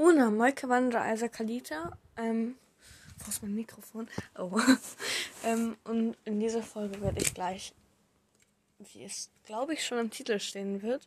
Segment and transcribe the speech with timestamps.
[0.00, 1.94] Una Moike Wandra Isa Kalita.
[2.16, 2.56] Ähm,
[3.18, 4.08] wo ist mein Mikrofon?
[4.34, 4.58] Oh.
[5.44, 7.74] ähm, und in dieser Folge werde ich gleich,
[8.78, 11.06] wie es glaube ich schon im Titel stehen wird,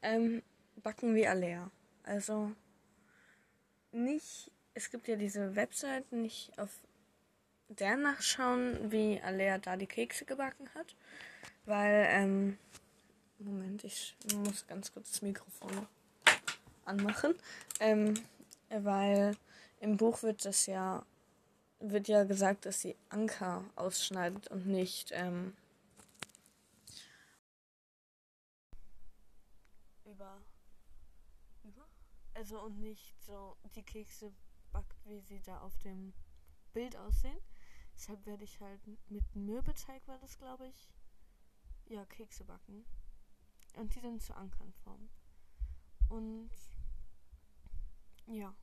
[0.00, 0.42] ähm,
[0.76, 1.70] backen wie Alea.
[2.02, 2.52] Also
[3.92, 6.70] nicht, es gibt ja diese Webseite, nicht auf
[7.68, 10.96] der nachschauen, wie Alea da die Kekse gebacken hat.
[11.66, 12.58] Weil, ähm,
[13.38, 15.86] Moment, ich muss ganz kurz das Mikrofon
[16.90, 17.34] anmachen.
[17.80, 18.14] Ähm,
[18.68, 19.36] weil
[19.80, 21.04] im Buch wird das ja,
[21.80, 25.54] wird ja gesagt, dass sie Anker ausschneidet und nicht, ähm,
[30.04, 30.36] über?
[32.34, 34.32] Also und nicht so die Kekse
[34.72, 36.12] backt, wie sie da auf dem
[36.72, 37.38] Bild aussehen.
[37.94, 40.88] Deshalb werde ich halt mit Mürbeteig war das, glaube ich,
[41.86, 42.84] ja, Kekse backen.
[43.76, 45.10] Und die dann zu Ankern formen.
[46.08, 46.50] Und
[48.30, 48.54] ja,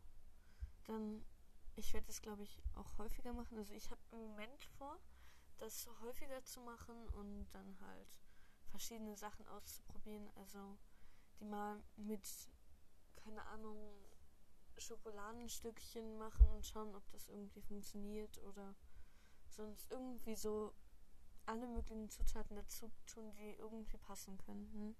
[0.85, 1.23] dann,
[1.75, 3.57] ich werde das, glaube ich, auch häufiger machen.
[3.57, 4.97] Also ich habe im Moment vor,
[5.57, 8.07] das häufiger zu machen und dann halt
[8.69, 10.29] verschiedene Sachen auszuprobieren.
[10.35, 10.77] Also
[11.39, 12.27] die mal mit,
[13.15, 13.77] keine Ahnung,
[14.77, 18.75] Schokoladenstückchen machen und schauen, ob das irgendwie funktioniert oder
[19.49, 20.73] sonst irgendwie so
[21.45, 24.95] alle möglichen Zutaten dazu tun, die irgendwie passen könnten.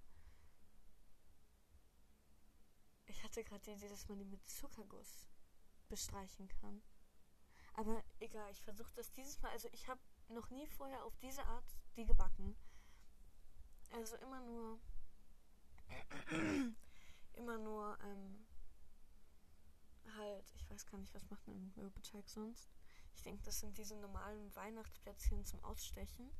[3.07, 5.27] Ich hatte gerade die Idee, dass man die mit Zuckerguss
[5.89, 6.81] bestreichen kann.
[7.73, 9.51] Aber egal, ich versuche das dieses Mal.
[9.51, 12.55] Also ich habe noch nie vorher auf diese Art die gebacken.
[13.91, 14.79] Also immer nur
[17.33, 18.45] immer nur ähm,
[20.17, 22.69] halt, ich weiß gar nicht, was macht man mit Mürbeteig sonst.
[23.15, 26.31] Ich denke, das sind diese normalen Weihnachtsplätzchen zum Ausstechen.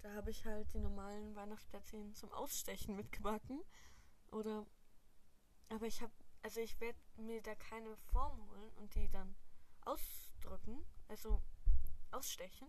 [0.00, 3.62] Da habe ich halt die normalen Weihnachtsplätzchen zum Ausstechen mitgebacken.
[4.30, 4.66] Oder
[5.70, 9.34] aber ich habe, also ich werde mir da keine Form holen und die dann
[9.82, 11.42] ausdrücken, also
[12.10, 12.68] ausstechen,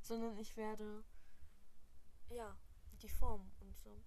[0.00, 1.04] sondern ich werde,
[2.28, 2.56] ja,
[3.00, 4.02] die Form und so.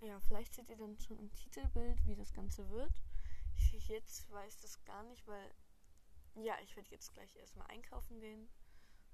[0.00, 3.02] Ja, vielleicht seht ihr dann schon im Titelbild, wie das Ganze wird.
[3.56, 5.54] Ich jetzt weiß das gar nicht, weil,
[6.36, 8.48] ja, ich werde jetzt gleich erstmal einkaufen gehen.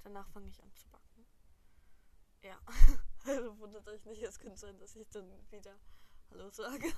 [0.04, 1.26] Danach fange ich an zu backen.
[2.42, 2.60] Ja,
[3.26, 5.76] also wundert euch nicht, es könnte sein, dass ich dann wieder
[6.30, 6.92] Hallo sage.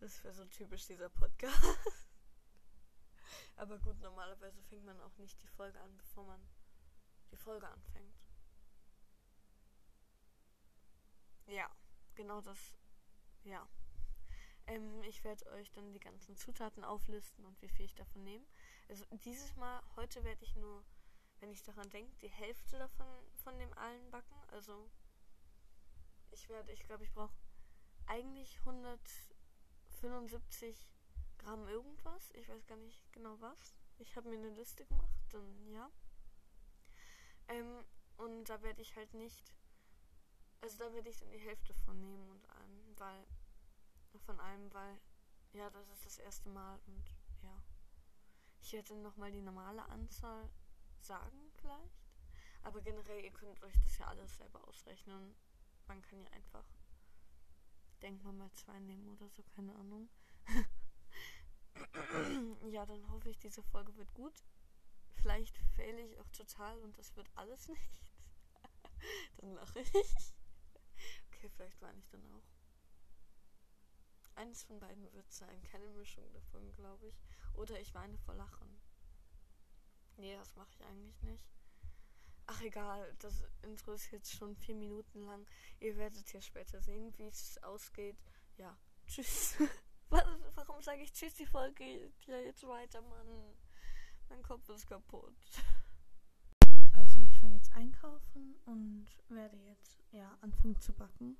[0.00, 1.62] Das wäre so typisch dieser Podcast.
[3.56, 6.40] Aber gut, normalerweise fängt man auch nicht die Folge an, bevor man
[7.30, 8.14] die Folge anfängt.
[11.46, 11.70] Ja,
[12.14, 12.58] genau das.
[13.44, 13.66] Ja.
[14.66, 18.44] Ähm, ich werde euch dann die ganzen Zutaten auflisten und wie viel ich davon nehme.
[18.88, 20.84] Also dieses Mal, heute werde ich nur,
[21.40, 24.36] wenn ich daran denke, die Hälfte davon von dem allen backen.
[24.48, 24.90] Also
[26.32, 27.34] ich werde, ich glaube, ich brauche
[28.06, 28.58] eigentlich
[30.02, 30.88] 175
[31.38, 32.30] Gramm irgendwas.
[32.32, 33.74] Ich weiß gar nicht genau was.
[33.98, 35.90] Ich habe mir eine Liste gemacht, dann ja.
[37.48, 37.84] Ähm,
[38.16, 39.54] und da werde ich halt nicht,
[40.60, 43.26] also da werde ich dann die Hälfte von nehmen und allem, weil,
[44.24, 44.98] von allem, weil,
[45.52, 47.04] ja, das ist das erste Mal und
[47.42, 47.62] ja.
[48.60, 50.50] Ich werde dann nochmal die normale Anzahl
[51.00, 52.06] sagen vielleicht.
[52.62, 55.36] Aber generell, ihr könnt euch das ja alles selber ausrechnen.
[55.86, 56.64] Man kann ja einfach
[58.02, 60.08] denken wir mal zwei nehmen oder so, keine Ahnung.
[62.70, 64.44] ja, dann hoffe ich, diese Folge wird gut.
[65.14, 68.00] Vielleicht fehle ich auch total und das wird alles nichts.
[69.38, 70.34] dann lache ich.
[71.28, 72.44] okay, vielleicht weine ich dann auch.
[74.34, 77.18] Eines von beiden wird sein, keine Mischung davon, glaube ich.
[77.54, 78.78] Oder ich weine vor Lachen.
[80.18, 81.55] Nee, das mache ich eigentlich nicht.
[82.48, 85.44] Ach egal, das Intro ist jetzt schon vier Minuten lang.
[85.80, 88.16] Ihr werdet ja später sehen, wie es ausgeht.
[88.56, 88.76] Ja,
[89.06, 89.56] tschüss.
[90.08, 91.34] Warum sage ich tschüss?
[91.34, 93.56] Die Folge geht ja jetzt weiter, Mann.
[94.28, 95.34] Mein Kopf ist kaputt.
[96.92, 101.36] Also ich war jetzt einkaufen und werde jetzt ja anfangen zu backen.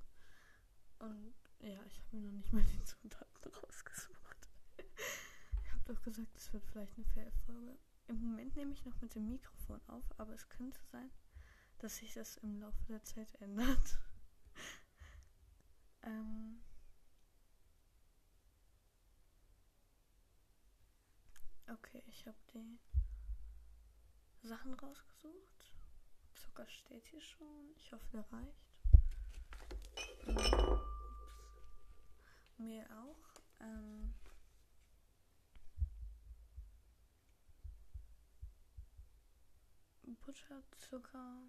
[0.99, 4.49] Und ja, ich habe mir noch nicht mal die Zutaten rausgesucht.
[4.77, 7.77] ich habe doch gesagt, es wird vielleicht eine Fail-Folge.
[8.07, 11.11] Im Moment nehme ich noch mit dem Mikrofon auf, aber es könnte sein,
[11.79, 13.99] dass sich das im Laufe der Zeit ändert.
[16.03, 16.61] ähm
[21.69, 22.79] okay, ich habe die
[24.43, 25.73] Sachen rausgesucht.
[26.33, 27.71] Zucker steht hier schon.
[27.75, 28.67] Ich hoffe, der reicht.
[30.27, 30.37] Ähm,
[32.57, 33.41] Mir auch.
[33.59, 34.13] Ähm
[40.27, 41.39] Butter, Zucker,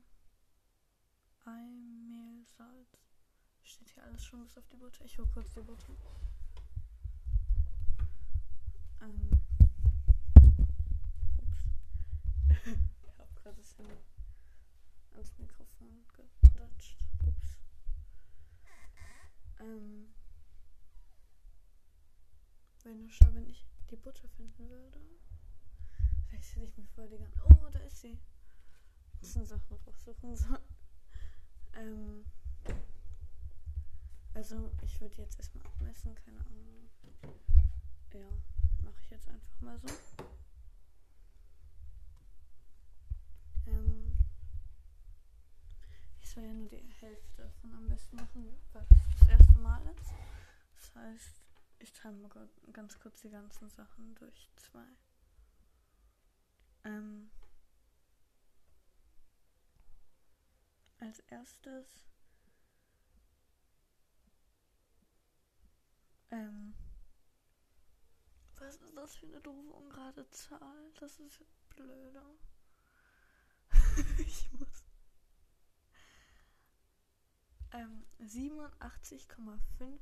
[1.44, 1.66] Ei,
[2.06, 3.10] Mehl, Salz.
[3.64, 5.04] Steht hier alles schon bis auf die Butter.
[5.04, 5.92] Ich hole kurz die Butter.
[9.02, 9.30] Ähm.
[11.38, 11.66] Ups.
[13.02, 13.96] ich habe gerade das Handy
[15.10, 17.04] ans Mikrofon geklatscht.
[17.26, 17.56] Ups.
[19.58, 20.14] Ähm.
[22.84, 25.00] Wenn nur schau, wenn ich die Butter finden würde.
[26.28, 27.40] Vielleicht hätte ich mir vorher die ganze.
[27.44, 28.16] Oh, da ist sie.
[29.20, 30.58] Sind Sachen raussuchen sollen.
[31.74, 32.24] Ähm.
[34.34, 36.88] Also, ich würde jetzt erstmal abmessen, keine Ahnung.
[38.12, 38.28] Ja,
[38.82, 39.88] mache ich jetzt einfach mal so.
[43.66, 44.16] Ähm,
[46.20, 49.82] ich soll ja nur die Hälfte von am besten machen, weil das das erste Mal
[49.96, 50.12] ist.
[50.76, 51.42] Das heißt,
[51.80, 54.86] ich teile mal ganz kurz die ganzen Sachen durch zwei.
[56.84, 57.30] Ähm,
[61.00, 62.06] als erstes
[66.30, 66.74] ähm,
[68.60, 70.92] was ist das für eine doofe ungerade Zahl?
[71.00, 71.40] Das ist
[71.70, 72.24] blöder.
[74.18, 74.84] ich muss.
[77.72, 79.98] Ähm, 87,5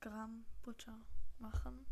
[0.00, 0.98] Gramm Butter
[1.38, 1.86] machen.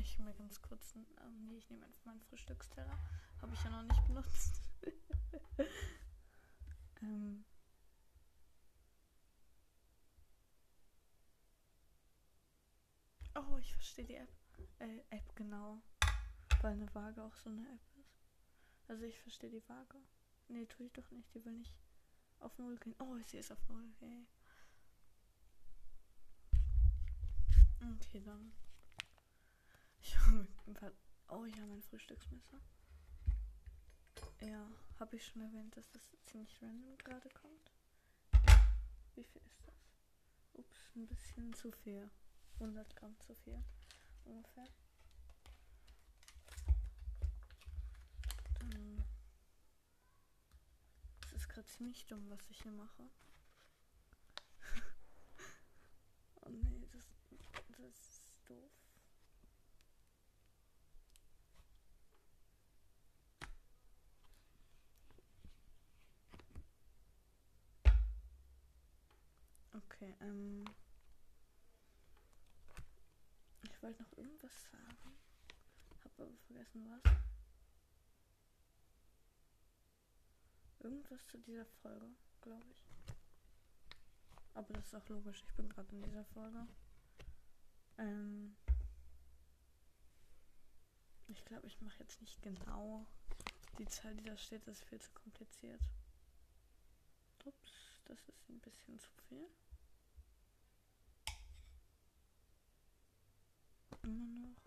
[0.00, 0.94] Ich mir ganz kurz.
[0.94, 2.98] Ähm, nee, ich nehme einfach meinen Frühstücksteller.
[3.42, 4.62] Habe ich ja noch nicht benutzt.
[7.02, 7.44] ähm.
[13.34, 14.28] Oh, ich verstehe die App.
[14.78, 15.80] Äh, App, genau.
[16.60, 18.90] Weil eine Waage auch so eine App ist.
[18.90, 19.98] Also ich verstehe die Waage.
[20.48, 21.32] Nee, tue ich doch nicht.
[21.34, 21.72] Die will nicht
[22.40, 22.94] auf Null gehen.
[22.98, 23.88] Oh, sie ist auf Null.
[24.00, 24.26] Hey.
[27.94, 28.52] Okay, dann.
[30.00, 30.16] Ich
[31.30, 32.58] Oh ja, mein Frühstücksmesser.
[34.40, 34.66] Ja,
[35.00, 37.72] habe ich schon erwähnt, dass das ziemlich random gerade kommt.
[39.14, 39.74] Wie viel ist das?
[40.54, 42.10] Ups, ein bisschen zu viel.
[42.54, 43.62] 100 Gramm zu viel.
[44.24, 44.64] Ungefähr.
[48.58, 49.04] Dann.
[51.22, 53.08] Das ist gerade ziemlich dumm, was ich hier mache.
[56.42, 57.04] oh nee, das,
[57.78, 58.77] das ist doof.
[70.08, 70.64] Okay, ähm.
[73.62, 75.18] Ich wollte noch irgendwas sagen.
[76.04, 77.12] Hab aber vergessen was.
[80.80, 82.06] Irgendwas zu dieser Folge,
[82.40, 82.82] glaube ich.
[84.54, 85.42] Aber das ist auch logisch.
[85.46, 86.66] Ich bin gerade in dieser Folge.
[87.98, 88.56] Ähm
[91.26, 93.06] ich glaube, ich mache jetzt nicht genau
[93.78, 94.66] die Zahl, die da steht.
[94.66, 95.80] Das ist viel zu kompliziert.
[97.44, 97.72] Ups,
[98.06, 99.48] das ist ein bisschen zu viel.
[104.16, 104.62] Immer noch.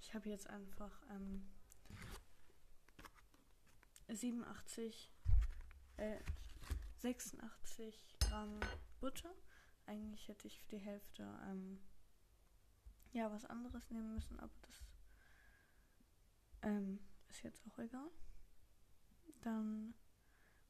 [0.00, 1.46] Ich habe jetzt einfach ähm,
[4.08, 5.10] 87,
[5.96, 6.18] äh,
[6.98, 8.60] 86 Gramm
[9.00, 9.34] Butter.
[9.86, 11.80] Eigentlich hätte ich für die Hälfte ähm,
[13.12, 14.84] ja was anderes nehmen müssen, aber das
[16.62, 16.98] ähm,
[17.28, 18.10] ist jetzt auch egal.
[19.42, 19.94] Dann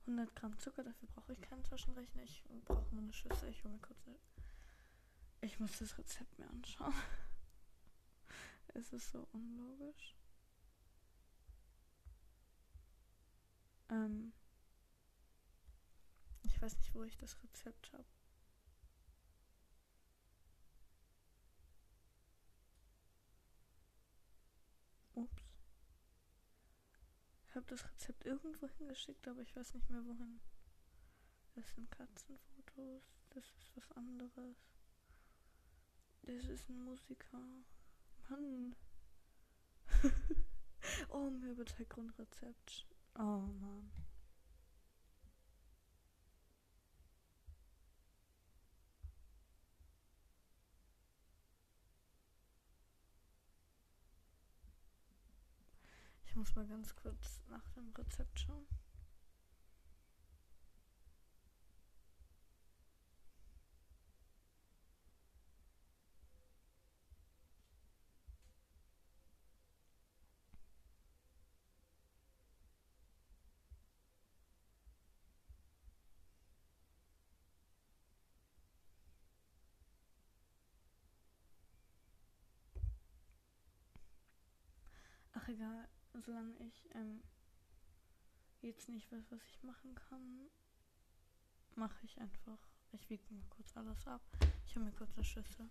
[0.06, 2.22] 100 Gramm Zucker, dafür brauche ich keinen Taschenrechner.
[2.22, 3.48] Ich brauche nur eine Schüssel.
[3.48, 4.16] Ich hole mir kurz eine.
[5.40, 6.94] Ich muss das Rezept mir anschauen.
[8.68, 10.14] es ist so unlogisch.
[13.90, 14.32] Ähm.
[16.42, 18.04] Ich weiß nicht, wo ich das Rezept habe.
[25.14, 25.46] Ups
[27.56, 30.40] habe das Rezept irgendwo hingeschickt, aber ich weiß nicht mehr wohin.
[31.54, 33.02] Das sind Katzenfotos.
[33.30, 34.56] Das ist was anderes.
[36.22, 37.40] Das ist ein Musiker.
[38.28, 38.74] Mann.
[41.08, 42.86] oh, Mürbeteig-Grundrezept.
[43.18, 43.90] Oh, Mann.
[56.46, 58.66] Muss mal ganz kurz nach dem Rezept schauen.
[85.34, 85.88] Ach egal
[86.24, 87.22] solange ich ähm,
[88.62, 90.48] jetzt nicht weiß, was ich machen kann,
[91.74, 92.58] mache ich einfach.
[92.92, 94.22] Ich wiege mal kurz alles ab.
[94.66, 95.68] Ich habe mir kurz eine Schüssel.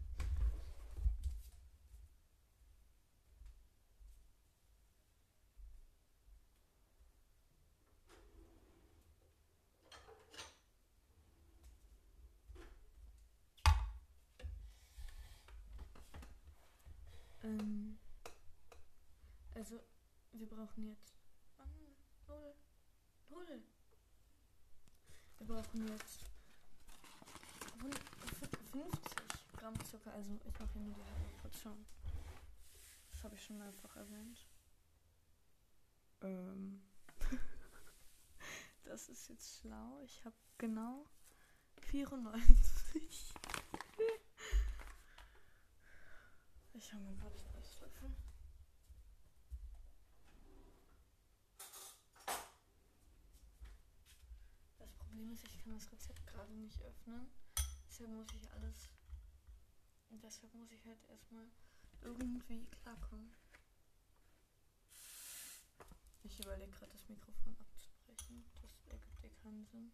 [20.56, 21.14] Brauchen jetzt.
[21.58, 21.70] Mann,
[22.28, 22.56] null.
[23.30, 23.64] Null.
[25.38, 26.26] Wir brauchen jetzt
[28.72, 30.14] 50 Gramm Zucker.
[30.14, 31.86] Also ich mache hier nur die halbe Portion.
[33.12, 34.46] Das habe ich schon mehrfach erwähnt.
[36.22, 36.82] Ähm.
[38.84, 40.02] das ist jetzt schlau.
[40.04, 41.06] Ich habe genau
[41.82, 42.44] 94.
[46.74, 48.16] ich habe mir gerade einen Esslöffel.
[54.80, 54.90] Das
[55.26, 57.28] Problem ist, ich kann das Rezept gerade nicht öffnen.
[57.90, 58.90] Deshalb muss ich alles.
[60.12, 61.48] Deshalb muss ich halt erstmal
[62.02, 63.34] irgendwie klarkommen.
[66.24, 68.46] Ich überlege gerade das Mikrofon abzubrechen.
[68.62, 69.92] Das ergibt dir keinen Sinn.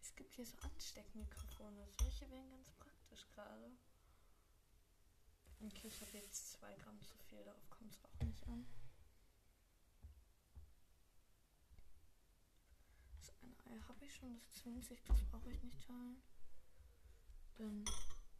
[0.00, 1.86] Es gibt hier so Ansteckmikrofone.
[2.00, 3.41] Solche wären ganz praktisch gerade.
[5.64, 8.66] Okay, ich habe jetzt zwei Gramm zu viel, darauf kommt es auch nicht an.
[13.20, 16.20] Das eine Ei habe ich schon, das 20, das brauche ich nicht teilen.
[17.56, 17.84] Dann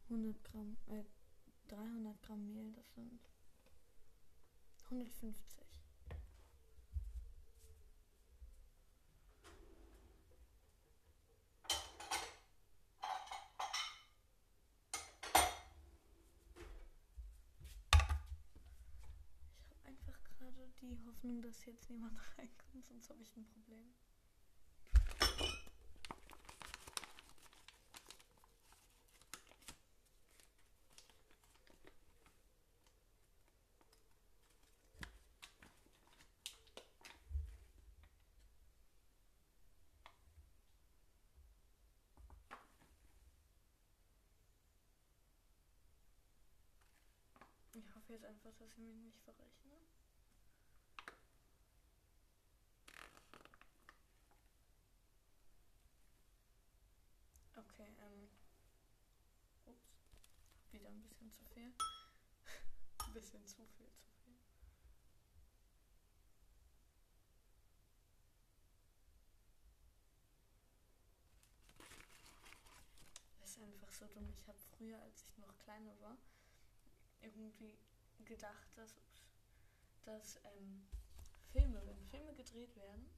[0.09, 1.03] 100 Gramm, äh,
[1.69, 3.19] 300 Gramm Mehl, das sind
[4.85, 5.65] 150.
[19.59, 23.93] Ich habe einfach gerade die Hoffnung, dass jetzt niemand reinkommt, sonst habe ich ein Problem.
[47.75, 49.73] Ich hoffe jetzt einfach, dass ich mich nicht verrechne.
[57.55, 58.29] Okay, ähm.
[59.65, 59.89] Ups.
[60.71, 61.73] Wieder ein bisschen zu viel.
[63.05, 64.37] ein bisschen zu viel, zu viel.
[73.39, 74.33] Das ist einfach so dumm.
[74.39, 76.17] Ich habe früher, als ich noch kleiner war,
[77.21, 77.77] irgendwie
[78.25, 78.95] gedacht, dass,
[80.03, 80.87] dass ähm,
[81.51, 83.09] Filme, wenn Filme gedreht werden,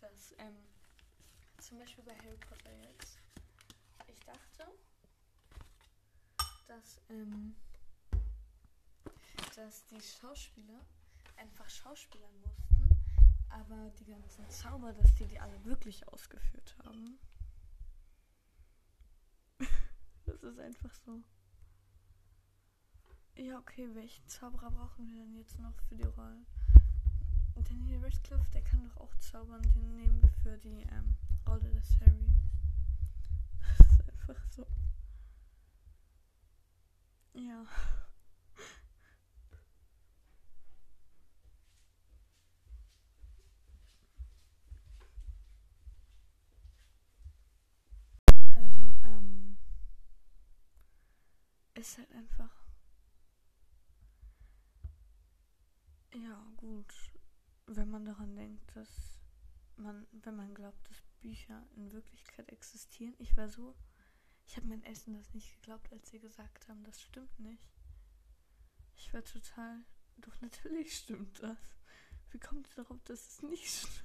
[0.00, 0.56] dass ähm,
[1.58, 3.18] zum Beispiel bei Harry Potter jetzt,
[4.06, 4.66] ich dachte,
[6.66, 7.54] dass, ähm,
[9.54, 10.80] dass die Schauspieler
[11.36, 12.96] einfach Schauspielern mussten,
[13.48, 17.18] aber die ganzen Zauber, dass die die alle wirklich ausgeführt haben.
[20.26, 21.22] das ist einfach so.
[23.36, 26.46] Ja, okay, welchen Zauberer brauchen wir denn jetzt noch für die Rollen?
[27.54, 31.98] Daniel Radcliffe, der kann doch auch zaubern, den nehmen wir für die ähm, Rolle des
[32.00, 32.30] Harry.
[33.78, 34.66] Das ist einfach so.
[37.36, 37.66] Ja.
[48.54, 49.58] Also, ähm,
[51.74, 52.50] ist halt einfach.
[56.14, 56.94] Ja, gut.
[57.66, 59.20] Wenn man daran denkt, dass
[59.76, 63.14] man, wenn man glaubt, dass Bücher in Wirklichkeit existieren.
[63.18, 63.74] Ich war so,
[64.46, 67.62] ich habe mein Essen das nicht geglaubt, als sie gesagt haben, das stimmt nicht.
[68.96, 69.84] Ich war total,
[70.18, 71.58] doch natürlich stimmt das.
[72.30, 74.04] Wie kommt ihr darauf, dass es nicht stimmt?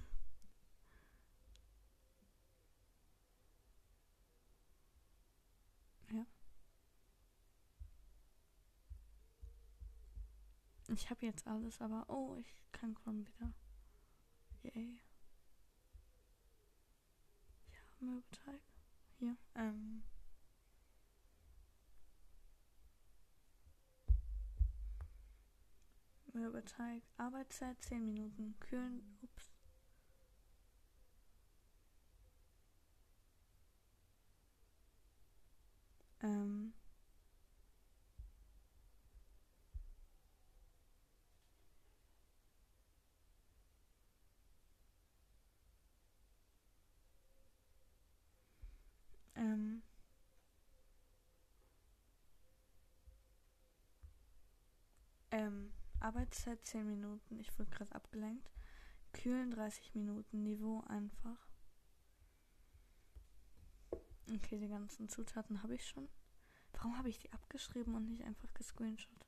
[6.12, 6.26] Ja.
[10.88, 13.54] Ich habe jetzt alles, aber oh, ich kann kommen wieder.
[14.64, 15.00] Yay.
[17.72, 18.62] Ja, Mürbeteig.
[19.20, 19.38] Hier.
[19.56, 20.04] Ähm.
[26.34, 27.04] Mürbeteig.
[27.18, 28.56] Arbeitszeit 10 Minuten.
[28.60, 29.18] Kühlen.
[29.22, 29.52] Ups.
[36.24, 36.74] Ähm.
[49.36, 49.82] Ähm.
[55.32, 55.72] Ähm,
[56.02, 57.40] Arbeitszeit 10 Minuten.
[57.40, 58.52] Ich wurde gerade abgelenkt.
[59.14, 60.44] Kühlen 30 Minuten.
[60.44, 61.48] Niveau einfach.
[64.34, 66.08] Okay, die ganzen Zutaten habe ich schon.
[66.74, 69.26] Warum habe ich die abgeschrieben und nicht einfach gescreenshot?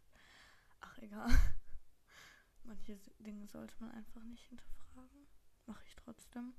[0.79, 1.29] Ach, egal.
[2.63, 5.27] Manche Dinge sollte man einfach nicht hinterfragen.
[5.65, 6.53] Mache ich trotzdem.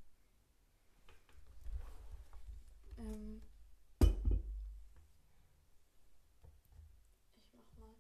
[2.99, 3.43] Ähm
[7.37, 7.95] ich mach mal.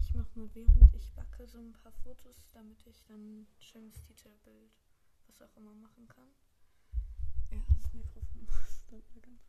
[0.00, 4.00] Ich mache mal während ich backe so ein paar Fotos, damit ich dann ein schönes
[4.04, 4.72] Titelbild
[5.26, 6.30] was auch immer machen kann.
[7.50, 9.42] Ja, das Mikrofon muss mal ganz.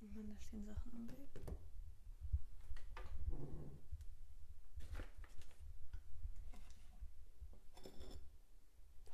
[0.00, 1.40] Und man, da stehen Sachen im Weg.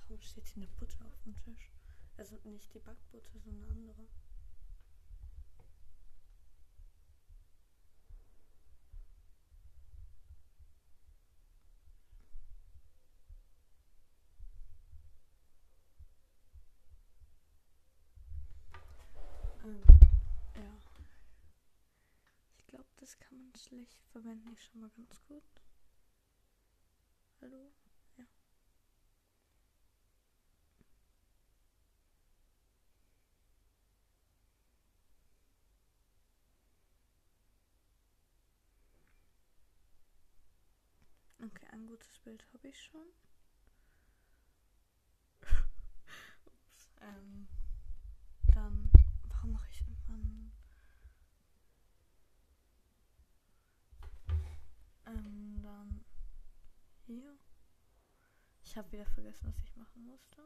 [0.00, 1.71] Warum steht hier eine Butter auf dem Tisch?
[2.16, 4.09] Also nicht die Backbutter, sondern andere.
[19.64, 19.83] Ähm,
[20.57, 20.78] ja.
[22.59, 22.85] Ich glaube,
[23.58, 24.52] schlecht verwenden.
[24.52, 25.42] Ich schau mal ganz gut.
[27.40, 27.70] Hallo?
[28.16, 28.25] Ja.
[41.46, 43.06] Okay, ein gutes Bild habe ich schon.
[46.47, 46.90] Ups.
[47.00, 47.49] Ähm,
[48.54, 48.90] dann,
[49.28, 50.52] warum mache ich irgendwann?
[55.06, 56.04] Ähm, dann
[57.15, 57.39] hier.
[58.63, 60.43] Ich habe wieder vergessen, was ich machen musste.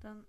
[0.00, 0.26] Dann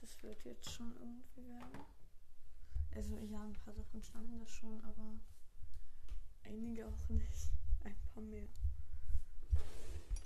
[0.03, 1.87] das wird jetzt schon irgendwie werden.
[2.95, 5.15] Also ja, ein paar Sachen standen da schon, aber
[6.45, 7.49] einige auch nicht.
[7.85, 8.49] Ein paar mehr.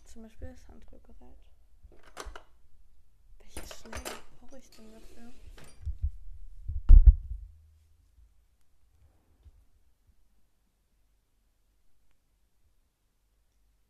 [0.04, 1.38] Zum Beispiel das Handrührgerät.
[3.38, 5.32] Welches Schläger brauche ich denn dafür?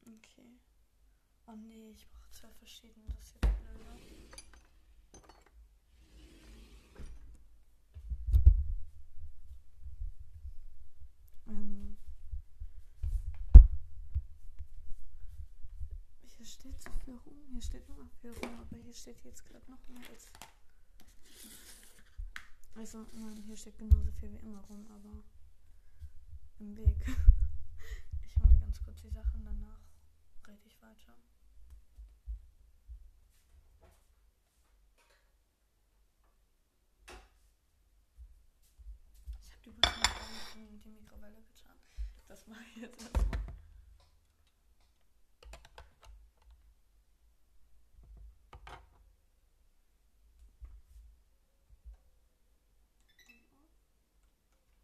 [0.02, 0.60] Okay.
[1.46, 3.06] Oh nee, ich brauche zwei verschiedene.
[3.08, 4.26] Das ist jetzt blöd.
[11.48, 11.96] Ähm.
[16.36, 17.34] Hier steht so viel rum.
[17.52, 20.26] Hier steht immer viel rum, aber hier steht jetzt gerade noch mehr als.
[22.74, 25.22] Also, nein, hier steht genauso viel wie immer rum, aber
[26.58, 27.06] im Weg.
[28.28, 29.80] Ich hole mir ganz kurz die Sachen, danach
[30.46, 31.16] rede ich weiter.
[39.40, 41.76] Ich habe die Butter in die Mikrowelle getan.
[42.28, 43.36] Das mache ich jetzt erstmal.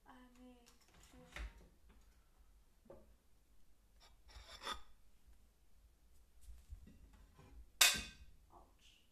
[0.07, 0.57] Ah, nee.
[1.01, 1.29] Tschüss.
[8.53, 9.03] Autsch.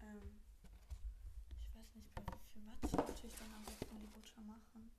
[0.00, 0.40] Ähm,
[1.58, 2.10] ich weiß nicht,
[2.80, 4.90] sollte ich dann am besten die Butter machen.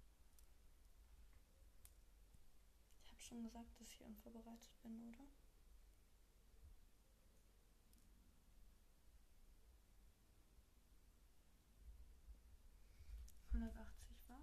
[3.05, 5.25] Ich habe schon gesagt, dass ich unvorbereitet bin, oder?
[13.51, 14.39] Hundertachtzig Watt.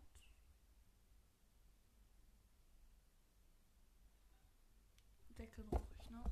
[5.37, 6.31] Deckel brauche ich noch.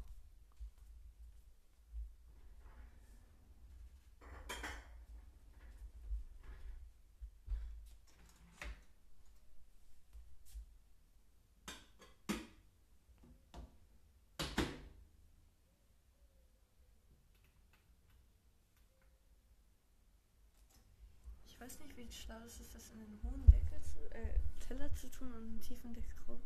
[21.58, 24.94] Ich weiß nicht, wie schlau es ist, das in einen hohen Deckel zu, äh, Teller
[24.94, 26.38] zu tun und einen tiefen Deckel,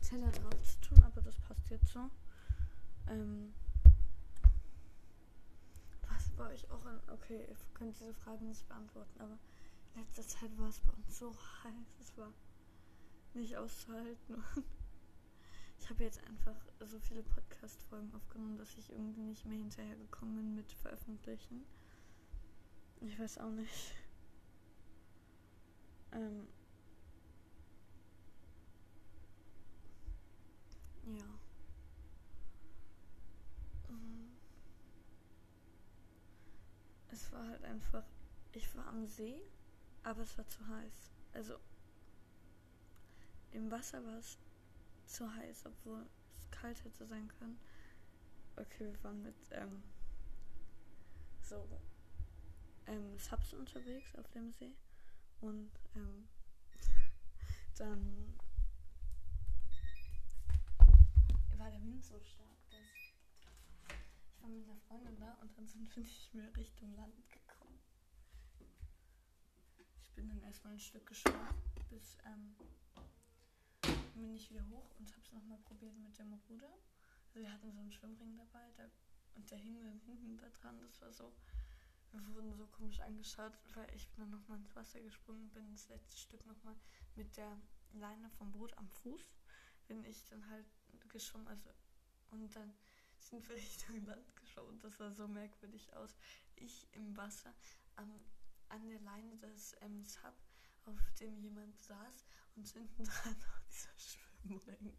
[0.00, 2.08] Teller drauf zu tun, aber das passt jetzt so.
[3.08, 3.52] Ähm,
[6.08, 9.36] was bei euch auch in, okay, ihr könnt diese Frage nicht beantworten, aber
[9.96, 12.32] in letzter Zeit war es bei uns so heiß, es war
[13.34, 14.44] nicht auszuhalten.
[15.80, 20.54] ich habe jetzt einfach so viele Podcast-Folgen aufgenommen, dass ich irgendwie nicht mehr hinterhergekommen bin
[20.54, 21.66] mit Veröffentlichen.
[23.00, 23.96] Ich weiß auch nicht.
[26.12, 26.46] Ähm
[31.06, 31.24] ja.
[33.88, 34.36] Mhm.
[37.10, 38.04] Es war halt einfach,
[38.52, 39.42] ich war am See,
[40.02, 41.12] aber es war zu heiß.
[41.32, 41.58] Also
[43.52, 44.38] im Wasser war es
[45.06, 46.06] zu heiß, obwohl
[46.38, 47.58] es kalt hätte sein können.
[48.56, 49.82] Okay, wir waren mit ähm,
[51.42, 51.66] so
[52.86, 54.74] ähm, Subs unterwegs auf dem See
[55.42, 56.28] und ähm,
[57.76, 58.34] dann
[61.56, 63.12] war der Wind so stark, dass ich
[64.40, 67.78] war mit einer Freundin da und dann sind wir nicht mehr Richtung Land gekommen.
[70.02, 72.56] Ich bin dann erstmal ein Stück geschwommen, bis ähm,
[74.14, 76.72] bin ich wieder hoch und habe es nochmal probiert mit dem Ruder.
[77.26, 78.84] Also wir hatten so einen Schwimmring dabei da,
[79.34, 80.80] und der hing dann hinten da dran.
[80.80, 81.32] Das war so,
[82.12, 86.16] wir wurden so komisch angeschaut, weil ich dann nochmal ins Wasser gesprungen bin, das letzte
[86.16, 86.76] Stück nochmal
[87.16, 87.58] mit der
[87.92, 89.22] Leine vom Boot am Fuß
[89.86, 90.66] bin ich dann halt
[91.08, 91.70] geschwommen, also
[92.30, 92.72] und dann
[93.18, 96.16] sind wir Richtung Land geschwommen das sah so merkwürdig aus.
[96.56, 97.54] Ich im Wasser
[97.96, 98.20] am,
[98.68, 100.34] an der Leine des ähm, Sub,
[100.86, 102.24] auf dem jemand saß
[102.56, 104.96] und hinten dran noch dieser Schwimmring.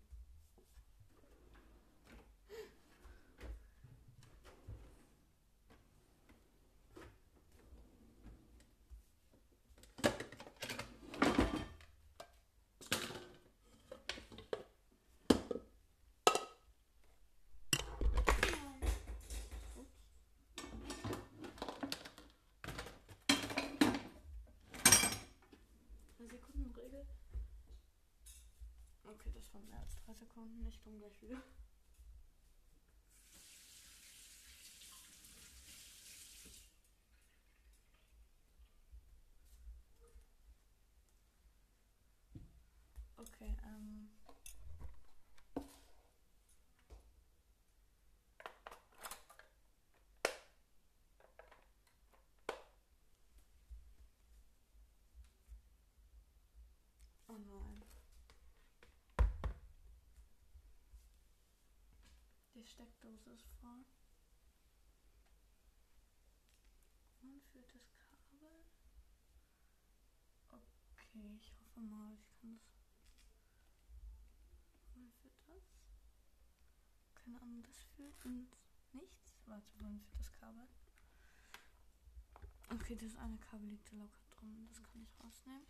[26.34, 27.06] Sekundenregel.
[29.06, 30.66] Okay, das waren mehr als drei Sekunden.
[30.68, 31.42] Ich komme gleich wieder.
[43.18, 44.10] Okay, ähm.
[57.28, 57.84] Oh nein.
[62.56, 63.86] Die Steckdose ist voll.
[67.22, 68.66] Und führt das Kabel.
[70.50, 72.64] Okay, ich hoffe mal, ich kann das.
[74.94, 75.64] Wohin führt das?
[77.14, 78.58] Keine Ahnung, das führt ins
[78.92, 79.38] nichts.
[79.46, 80.68] Warte, wohin führt das Kabel?
[82.70, 84.68] Okay, das eine Kabel liegt da locker drum.
[84.68, 85.68] Das kann ich rausnehmen.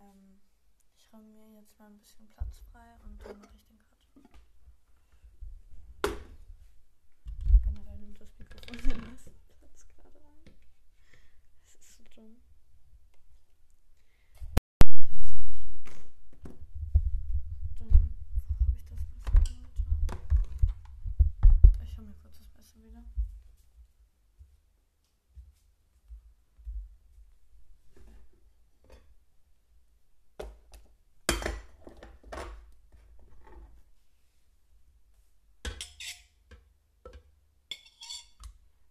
[0.00, 0.40] Ähm,
[0.96, 3.98] ich räume mir jetzt mal ein bisschen Platz frei und dann mache ich den Cut.
[7.64, 10.54] Generell nimmt das Mikrofon den meisten Platz gerade ein.
[11.64, 12.36] Es ist so dumm.
[15.08, 15.92] Platz habe ich jetzt.
[17.78, 19.58] Dann wo habe ich das Messer getan?
[21.84, 23.04] Ich hole mir kurz das Messer wieder.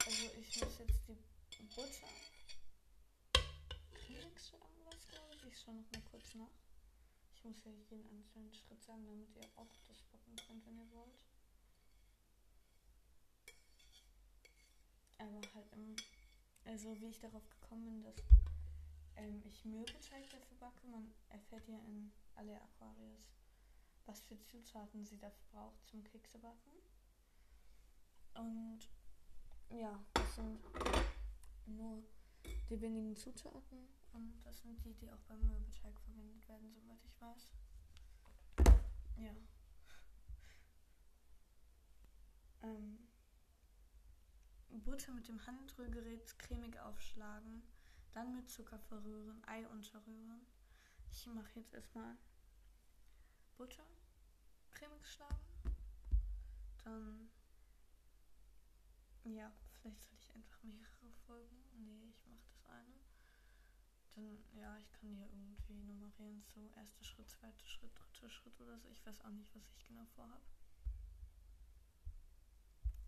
[0.05, 2.07] Also ich muss jetzt die Butter
[4.09, 5.59] Remix irgendwas glaube ich.
[5.59, 6.49] Schaue noch mal kurz nach.
[7.35, 10.91] Ich muss ja jeden einzelnen Schritt sagen, damit ihr auch das backen könnt, wenn ihr
[10.91, 11.19] wollt.
[15.17, 15.95] Aber halt im,
[16.65, 18.15] also wie ich darauf gekommen bin, dass
[19.17, 20.87] ähm, ich Mürbeteig dafür backe.
[20.87, 23.35] Man erfährt ja in alle Aquarius,
[24.05, 26.71] was für Zutaten sie dafür braucht zum Keksebacken.
[28.35, 28.79] Und
[29.69, 30.59] ja, das sind
[31.65, 32.03] nur
[32.69, 37.21] die wenigen Zutaten und das sind die, die auch beim Mürbeteig verwendet werden, soweit ich
[37.21, 37.51] weiß.
[39.17, 39.35] Ja.
[42.63, 42.99] Ähm,
[44.69, 47.63] Butter mit dem Handrührgerät cremig aufschlagen,
[48.13, 50.45] dann mit Zucker verrühren, Ei unterrühren.
[51.09, 52.17] Ich mache jetzt erstmal
[53.57, 53.85] Butter
[54.71, 55.51] cremig schlagen
[56.83, 57.29] dann
[59.23, 61.63] ja, vielleicht sollte ich einfach mehrere Folgen.
[61.73, 62.95] Nee, ich mache das eine.
[64.15, 68.77] Dann, ja, ich kann hier irgendwie nummerieren, so erster Schritt, zweiter Schritt, dritter Schritt oder
[68.79, 68.89] so.
[68.89, 70.43] Ich weiß auch nicht, was ich genau vorhabe.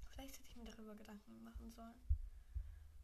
[0.06, 2.00] Vielleicht hätte ich mir darüber Gedanken machen sollen.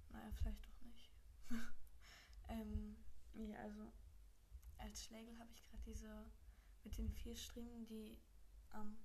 [0.09, 1.09] Naja, vielleicht doch nicht.
[2.49, 2.95] ähm,
[3.33, 3.91] ja, also
[4.77, 6.31] als Schlägel habe ich gerade diese
[6.83, 8.17] mit den vier Striemen, die
[8.69, 8.97] am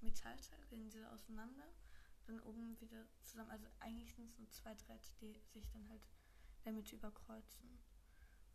[0.00, 1.68] Metallteil gehen diese auseinander,
[2.26, 3.50] dann oben wieder zusammen.
[3.50, 6.06] Also eigentlich sind es nur zwei Drähte, die sich dann halt
[6.64, 7.78] damit überkreuzen.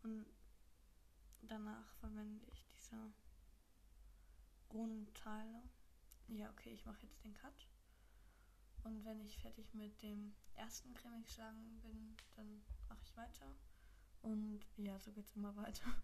[0.02, 0.26] Und
[1.42, 3.12] danach verwende ich diese
[4.70, 5.62] runden Teile.
[6.28, 7.68] Ja, okay, ich mache jetzt den Cut.
[8.84, 13.56] Und wenn ich fertig mit dem ersten cremig geschlagen bin, dann mache ich weiter.
[14.22, 15.86] Und ja, so geht es immer weiter.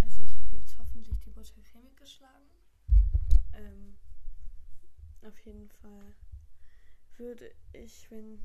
[0.00, 2.46] Also ich habe jetzt hoffentlich die Butter cremig geschlagen.
[3.52, 3.96] Ähm,
[5.22, 6.14] auf jeden Fall
[7.16, 8.40] würde ich, wenn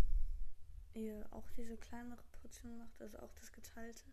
[0.96, 4.04] ihr auch diese kleinere Portion macht, also auch das geteilte,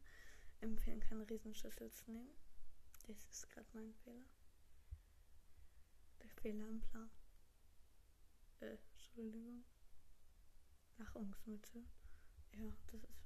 [0.61, 2.35] empfehlen, keine Riesenschüssel zu nehmen.
[3.07, 4.25] Das ist gerade mein Fehler.
[6.23, 7.11] Der Fehler im Plan.
[8.61, 9.64] Äh, Entschuldigung.
[10.99, 11.85] Nahrungsmittel.
[12.53, 13.19] Ja, das ist.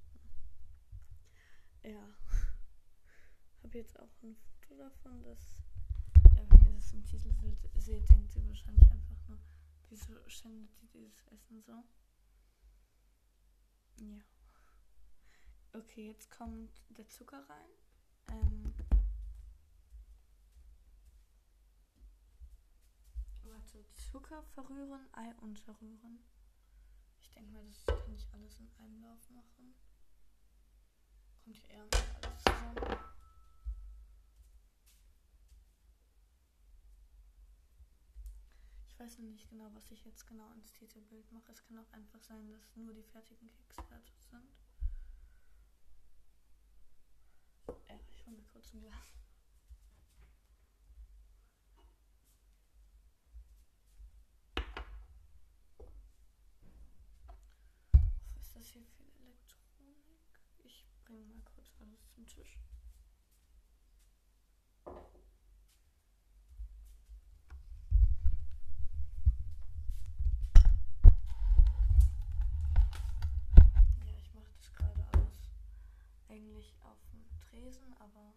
[1.83, 2.17] Ja.
[3.62, 5.62] Habe jetzt auch ein Foto davon, dass.
[6.37, 7.35] Ja, wenn ihr das im Titel
[7.75, 9.38] seht, denkt ihr wahrscheinlich einfach nur,
[9.88, 11.85] wieso schändet ihr dieses Essen so?
[13.96, 14.20] Ja.
[15.72, 17.70] Okay, jetzt kommt der Zucker rein.
[18.28, 18.74] Ähm,
[23.42, 26.20] warte, Zucker verrühren, Ei unterrühren.
[27.20, 29.74] Ich denke mal, das kann ich alles in einem Lauf machen.
[31.42, 33.14] Kommt hier eher alles zusammen.
[38.94, 41.50] Ich weiß noch nicht genau, was ich jetzt genau ins Titelbild mache.
[41.50, 43.50] Es kann auch einfach sein, dass nur die fertigen
[43.88, 44.48] fertig sind.
[47.88, 48.94] Ja, ich hole mir kurz ein Glas.
[58.22, 60.20] Was ist das hier für Elektronik?
[60.64, 62.59] Ich bringe mal kurz alles zum Tisch.
[74.07, 75.50] Ja, ich mache das gerade alles
[76.28, 77.24] eigentlich auf dem
[77.55, 78.35] Tresen, aber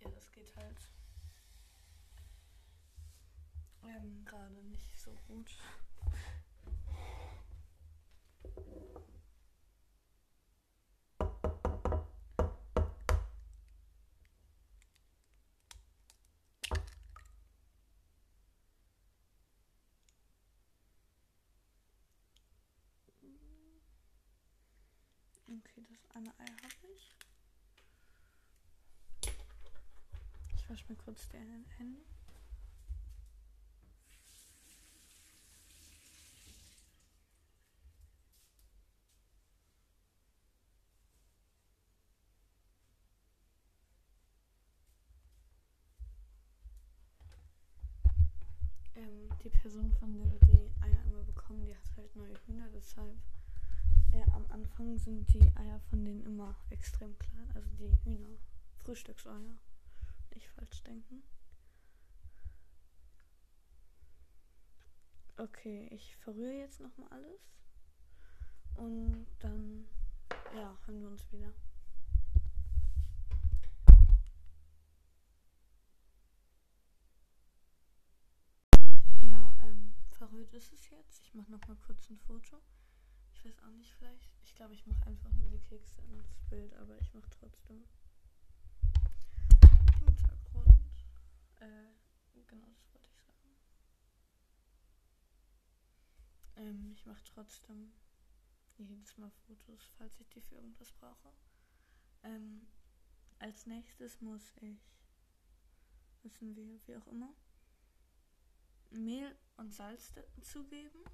[0.00, 0.76] ja, das geht halt
[3.82, 5.56] ähm, gerade nicht so gut.
[25.48, 27.16] Okay, das eine Ei habe ich.
[30.66, 32.00] Ich wasche mir kurz die Hände.
[48.96, 52.68] Ähm, die Person, von der wir die Eier immer bekommen, die hat halt neue Hühner,
[52.74, 53.14] deshalb
[54.12, 58.36] ja, am Anfang sind die Eier von denen immer extrem klein, also die Hühner,
[58.78, 59.54] Frühstückseier,
[60.36, 61.22] nicht falsch denken.
[65.38, 67.40] Okay, ich verrühre jetzt nochmal alles
[68.74, 69.86] und dann,
[70.54, 71.52] ja, hören wir uns wieder.
[79.20, 81.22] Ja, ähm, verrührt ist es jetzt.
[81.22, 82.60] Ich mache nochmal kurz ein Foto.
[83.34, 84.30] Ich weiß auch nicht, vielleicht.
[84.44, 87.84] Ich glaube, ich mache einfach nur die Kekse ins Bild, aber ich mache trotzdem
[91.60, 91.88] Äh,
[92.46, 93.56] genau, das wollte ich sagen.
[96.56, 97.92] Ähm, ich mache trotzdem
[98.78, 101.32] jedes Mal Fotos, falls ich die für irgendwas brauche.
[102.22, 102.66] Ähm,
[103.38, 104.78] als nächstes muss ich,
[106.22, 107.32] müssen wir, wie auch immer,
[108.90, 111.04] Mehl und Salz zugeben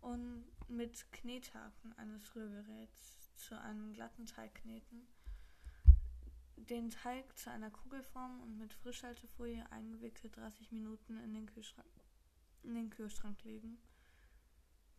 [0.00, 5.06] und mit Knethaken eines Rührgeräts zu einem glatten Teig kneten.
[6.56, 11.86] Den Teig zu einer Kugel formen und mit Frischhaltefolie eingewickelt 30 Minuten in den Kühlschrank,
[12.62, 13.78] in den Kühlschrank legen.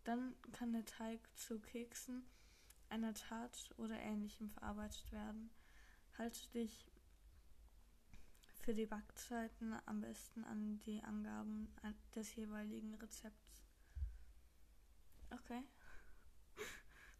[0.03, 2.23] Dann kann der Teig zu Keksen,
[2.89, 5.49] einer Tart oder ähnlichem verarbeitet werden.
[6.17, 6.89] Halte dich
[8.67, 11.73] für die Backzeiten am besten an die Angaben
[12.15, 13.65] des jeweiligen Rezepts.
[15.31, 15.63] Okay.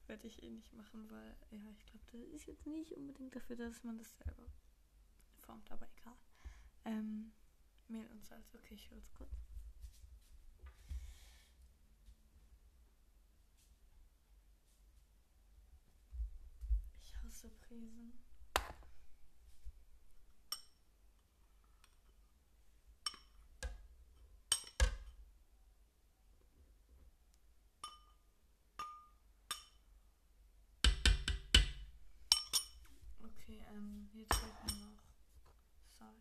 [0.08, 3.58] Werde ich eh nicht machen, weil, ja, ich glaube, das ist jetzt nicht unbedingt dafür,
[3.58, 4.48] dass man das selber
[5.38, 6.16] formt, aber egal.
[6.86, 7.34] Ähm,
[7.90, 9.30] Mehl und Salz, okay, ich höre es kurz.
[17.04, 18.14] Ich hasse Prisen.
[33.20, 35.02] Okay, ähm, jetzt fehlt mir noch
[35.98, 36.18] Salz.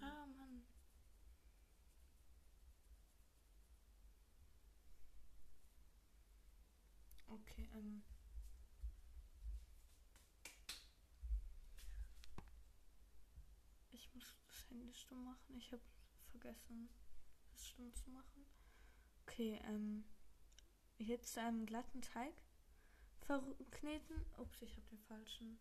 [0.00, 0.62] Ah, Mann.
[7.40, 8.02] Okay, ähm.
[13.90, 15.56] Ich muss das Handy stumm machen.
[15.58, 15.82] Ich habe
[16.30, 16.88] vergessen,
[17.52, 18.46] das stumm zu machen.
[19.22, 20.04] Okay, ähm.
[20.98, 22.32] Jetzt zu einem glatten Teig
[23.26, 24.14] verkneten.
[24.38, 25.58] Ups, ich habe den falschen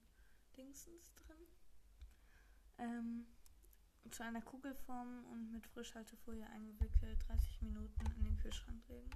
[0.55, 1.47] Dingsens drin.
[2.77, 3.27] Ähm,
[4.11, 9.09] zu einer Kugelform und mit Frischhaltefolie eingewickelt 30 Minuten in den Kühlschrank legen.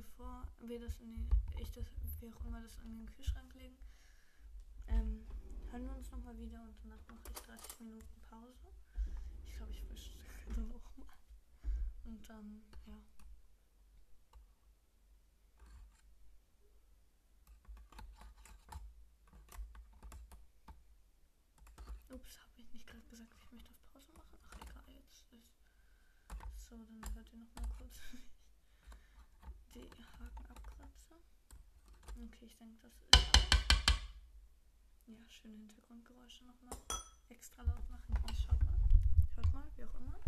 [0.00, 1.84] Bevor wir das in den, ich das,
[2.20, 3.76] wie auch immer das in den Kühlschrank legen,
[4.88, 5.26] ähm,
[5.70, 8.68] hören wir uns nochmal wieder und danach mache ich 30 Minuten Pause.
[9.44, 10.12] Ich glaube, ich wische
[10.54, 11.06] dann auch mal.
[12.06, 12.96] Und dann, ja.
[22.14, 24.38] Ups, habe ich nicht gerade gesagt, ich möchte auf Pause machen?
[24.48, 28.00] Ach egal, jetzt ist so, dann hört ihr nochmal kurz
[29.74, 31.14] die Haken abkratze.
[32.16, 33.10] Okay, ich denke, das ist
[35.06, 36.76] ja schöne Hintergrundgeräusche nochmal
[37.28, 38.14] extra laut machen.
[38.34, 38.74] Schaut mal,
[39.36, 40.18] hört mal, wie auch immer.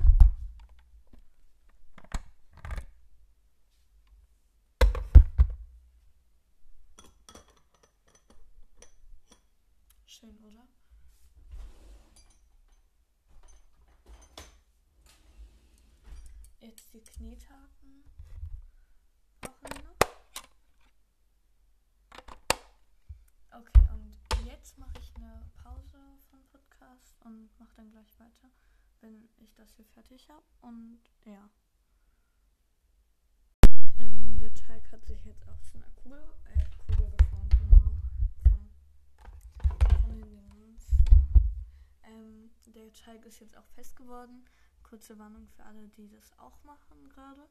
[10.06, 10.68] Schön, oder?
[16.60, 17.81] Jetzt die Knethaken
[27.62, 28.50] mache dann gleich weiter,
[29.00, 30.42] wenn ich das hier fertig habe.
[30.62, 31.48] Und ja.
[34.00, 37.92] Ähm, der Teig hat sich jetzt auch zu einer Kugel, äh, Kugel geformt, genau.
[38.50, 38.70] Vom,
[40.00, 40.76] von den.
[42.02, 44.44] Ähm, der Teig ist jetzt auch fest geworden.
[44.82, 47.48] Kurze Warnung für alle, die das auch machen gerade.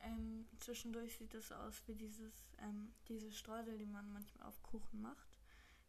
[0.00, 5.00] Ähm, zwischendurch sieht es aus wie dieses, ähm, diese Streusel, die man manchmal auf Kuchen
[5.00, 5.28] macht.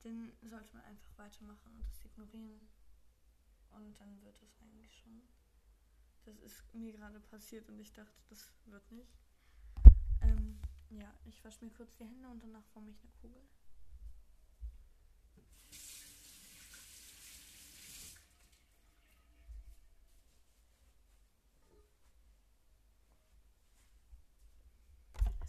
[0.04, 2.70] Den sollte man einfach weitermachen und das ignorieren.
[3.72, 5.22] Und dann wird es eigentlich schon.
[6.26, 9.18] Das ist mir gerade passiert und ich dachte, das wird nicht.
[10.22, 13.42] Ähm, ja, ich wasche mir kurz die Hände und danach forme ich eine Kugel.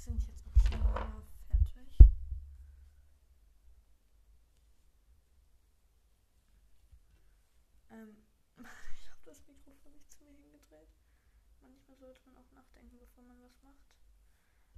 [0.03, 1.99] sind jetzt auch schon mal fertig.
[7.91, 8.17] Ähm,
[8.99, 10.89] ich habe das Mikrofon nicht zu mir hingedreht.
[11.63, 13.89] Manchmal sollte man auch nachdenken, bevor man was macht.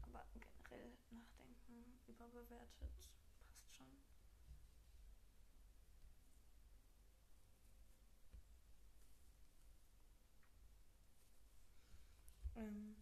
[0.03, 3.11] Aber generell nachdenken überbewertet
[3.51, 3.99] passt schon.
[12.57, 12.95] Ähm,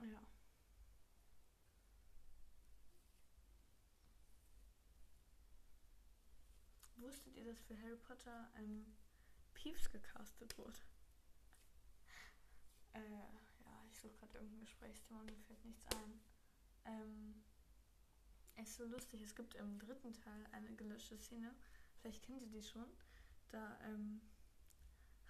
[0.00, 0.20] Ja.
[7.32, 8.84] Wusstet ihr, dass für Harry Potter ähm,
[9.54, 10.78] Peeves gecastet wurde?
[12.92, 13.00] Äh,
[13.64, 16.20] ja, ich suche gerade irgendein Gesprächsthema und mir fällt nichts ein.
[16.84, 17.42] Ähm,
[18.56, 21.54] es ist so lustig, es gibt im dritten Teil eine gelöschte Szene,
[22.00, 22.86] vielleicht kennt ihr die schon.
[23.48, 24.20] Da ähm,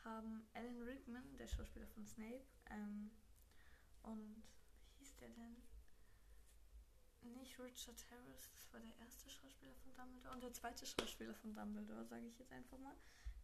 [0.02, 3.12] haben Alan Rickman, der Schauspieler von Snape, ähm,
[4.02, 4.42] und
[4.88, 5.62] wie hieß der denn?
[7.22, 11.54] Nicht Richard Harris, das war der erste Schauspieler von Dumbledore und der zweite Schauspieler von
[11.54, 12.96] Dumbledore, sage ich jetzt einfach mal.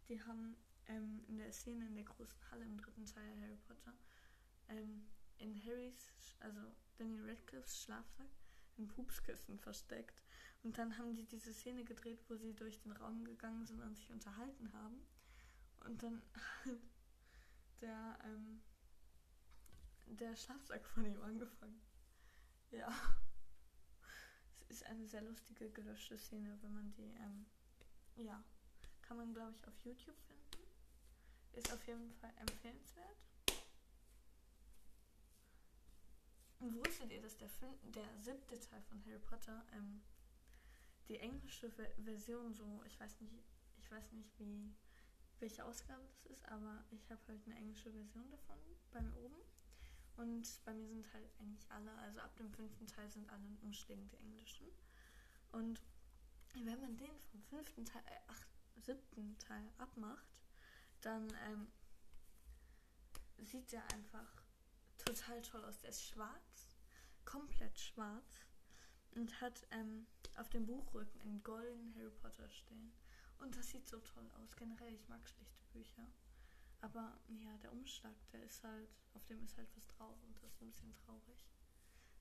[0.08, 0.56] Die haben
[0.86, 3.94] ähm, in der Szene in der großen Halle im dritten Teil Harry Potter
[4.68, 5.06] ähm,
[5.38, 6.60] in Harrys, also
[6.96, 8.30] Daniel Radcliffes Schlafsack
[8.78, 10.22] ein Pupskissen versteckt.
[10.62, 13.96] Und dann haben die diese Szene gedreht, wo sie durch den Raum gegangen sind und
[13.96, 15.06] sich unterhalten haben.
[15.84, 16.22] Und dann
[16.64, 16.72] hat
[17.80, 18.62] der, ähm,
[20.06, 21.80] der Schlafsack von ihm angefangen.
[22.70, 22.92] Ja.
[24.68, 27.46] Ist eine sehr lustige, gelöschte Szene, wenn man die, ähm,
[28.16, 28.42] ja,
[29.02, 30.66] kann man, glaube ich, auf YouTube finden.
[31.52, 33.16] Ist auf jeden Fall empfehlenswert.
[36.60, 37.48] Und wusstet ihr, dass der,
[37.94, 40.02] der siebte Teil von Harry Potter ähm,
[41.08, 43.32] die englische Ver Version so, ich weiß nicht,
[43.78, 44.74] ich weiß nicht wie
[45.40, 48.58] welche Ausgabe das ist, aber ich habe halt eine englische Version davon
[48.90, 49.36] bei mir oben.
[50.18, 54.08] Und bei mir sind halt eigentlich alle, also ab dem fünften Teil sind alle Umschlägen
[54.08, 54.66] die englischen.
[55.52, 55.80] Und
[56.54, 58.44] wenn man den vom fünften Teil, äh, ach,
[58.82, 60.26] siebten Teil abmacht,
[61.02, 61.68] dann ähm,
[63.38, 64.42] sieht der einfach
[64.98, 65.78] total toll aus.
[65.78, 66.76] Der ist schwarz,
[67.24, 68.44] komplett schwarz
[69.12, 72.92] und hat ähm, auf dem Buchrücken einen goldenen Harry Potter stehen.
[73.38, 74.56] Und das sieht so toll aus.
[74.56, 76.08] Generell, ich mag schlichte Bücher.
[76.80, 80.52] Aber ja, der Umschlag, der ist halt, auf dem ist halt was drauf und das
[80.52, 81.38] ist ein bisschen traurig.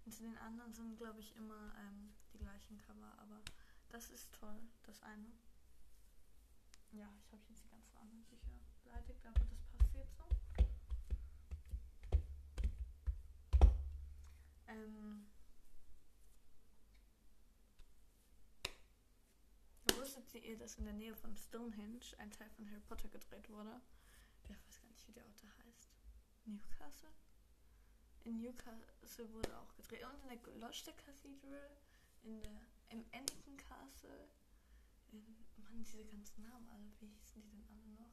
[0.05, 3.41] Und zu den anderen sind, glaube ich, immer ähm, die gleichen Cover, aber
[3.89, 5.31] das ist toll, das eine.
[6.91, 8.51] Ja, ich habe jetzt die ganzen anderen Bücher
[8.83, 10.23] beleidigt, aber das passt jetzt so.
[14.67, 15.27] Ähm,
[19.97, 23.81] wusstet ihr, dass in der Nähe von Stonehenge ein Teil von Harry Potter gedreht wurde?
[24.43, 25.89] Ich weiß gar nicht, wie der Ort da heißt.
[26.45, 27.13] Newcastle?
[28.23, 30.03] In Newcastle wurde auch gedreht.
[30.03, 31.77] Und in der Gloucester Cathedral,
[32.23, 34.29] in der, im Anakin Castle,
[35.11, 38.11] in, Mann, diese ganzen Namen alle, wie hießen die denn alle noch?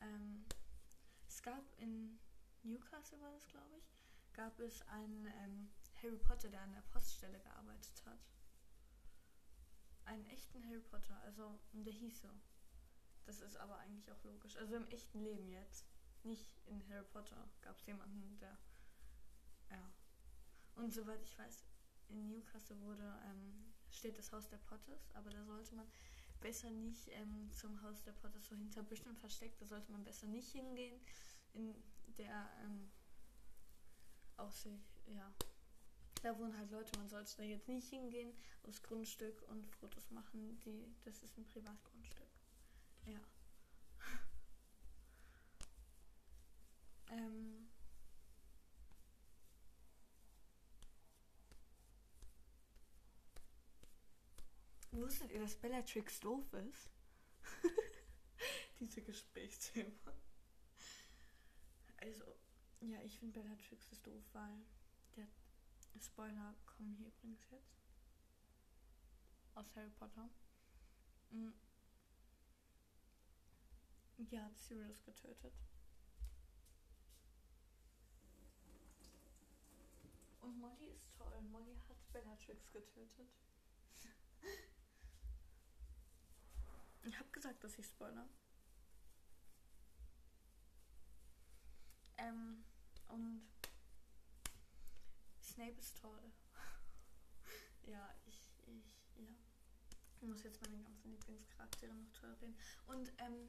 [0.00, 0.44] Ähm,
[1.26, 2.18] es gab in
[2.62, 3.96] Newcastle war das, glaube ich,
[4.32, 5.70] gab es einen ähm,
[6.02, 8.18] Harry Potter, der an der Poststelle gearbeitet hat.
[10.04, 12.28] Einen echten Harry Potter, also der hieß so.
[13.24, 14.56] Das ist aber eigentlich auch logisch.
[14.56, 15.86] Also im echten Leben jetzt.
[16.24, 18.56] Nicht in Harry Potter gab es jemanden, der.
[19.70, 19.92] Ja.
[20.76, 21.64] Und soweit ich weiß,
[22.08, 25.86] in Newcastle wurde, ähm, steht das Haus der Potters, aber da sollte man
[26.40, 29.60] besser nicht ähm, zum Haus der Potters so hinter Büschen versteckt.
[29.60, 31.00] Da sollte man besser nicht hingehen.
[31.54, 31.74] In
[32.18, 32.90] der ähm,
[34.36, 35.32] Aussicht, ja.
[36.22, 40.58] Da wohnen halt Leute, man sollte da jetzt nicht hingehen aufs Grundstück und Fotos machen.
[40.60, 42.21] Die, das ist ein Privatgrundstück.
[43.06, 43.20] Ja.
[47.10, 47.68] ähm.
[54.92, 56.90] Wusstet ihr, dass Bellatrix doof ist?
[58.80, 60.12] Diese Gesprächsthema.
[61.96, 62.24] Also,
[62.80, 64.64] ja, ich finde Bellatrix ist doof, weil
[65.16, 65.26] der
[66.00, 67.80] Spoiler kommen hier übrigens jetzt.
[69.54, 70.28] Aus Harry Potter.
[71.30, 71.52] Mhm.
[74.30, 75.52] Ja, hat Sirius getötet.
[80.40, 81.40] Und Molly ist toll.
[81.50, 83.28] Molly hat Bellatrix getötet.
[87.04, 88.28] ich hab gesagt, dass ich spoiler.
[92.18, 92.64] Ähm,
[93.08, 93.42] und
[95.42, 96.32] Snape ist toll.
[97.86, 99.28] ja, ich, ich, ja.
[100.20, 102.56] Ich muss jetzt meine ganzen Lieblingscharaktere noch toll reden.
[102.86, 103.48] Und, ähm,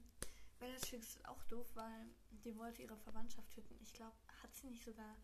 [0.64, 3.76] Bellatrix ist auch doof, weil die wollte ihre Verwandtschaft töten.
[3.82, 5.18] Ich glaube, hat sie nicht sogar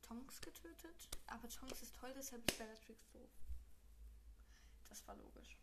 [0.00, 1.08] Tonks getötet?
[1.26, 3.30] Aber Tonks ist toll, deshalb ist Bellatrix doof.
[4.88, 5.58] Das war logisch.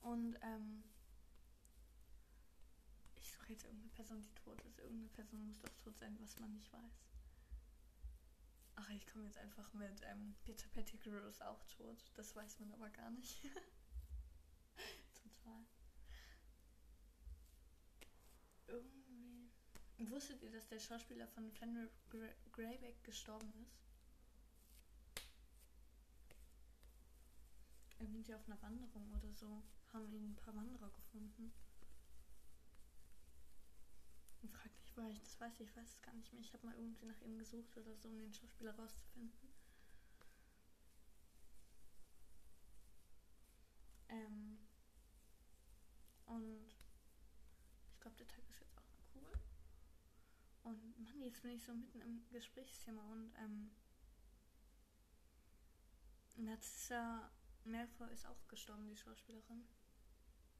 [0.00, 0.82] Und, ähm,
[3.14, 4.80] ich suche jetzt irgendeine Person, die tot ist.
[4.80, 7.04] Irgendeine Person muss doch tot sein, was man nicht weiß.
[8.74, 12.10] Ach, ich komme jetzt einfach mit ähm, Peter Pettigrew ist auch tot.
[12.14, 13.40] Das weiß man aber gar nicht.
[15.22, 15.64] Total.
[18.68, 19.50] Irgendwie.
[19.98, 23.76] Wusstet ihr, dass der Schauspieler von Fenrir Gra Greyback gestorben ist?
[27.98, 29.62] Irgendwie auf einer Wanderung oder so.
[29.92, 31.52] Haben ihn ein paar Wanderer gefunden.
[34.42, 35.60] Und frag nicht, woher ich das weiß.
[35.60, 36.42] Ich weiß es gar nicht mehr.
[36.42, 39.48] Ich habe mal irgendwie nach ihm gesucht oder so, um den Schauspieler rauszufinden.
[44.08, 44.58] Ähm.
[46.26, 46.66] Und
[47.90, 49.32] ich glaube, der Tag ist jetzt auch noch cool.
[50.68, 53.70] Und Mann, jetzt bin ich so mitten im Gesprächsthema und ähm.
[56.36, 57.32] Narcissa
[57.64, 59.66] Malfoy ist auch gestorben, die Schauspielerin.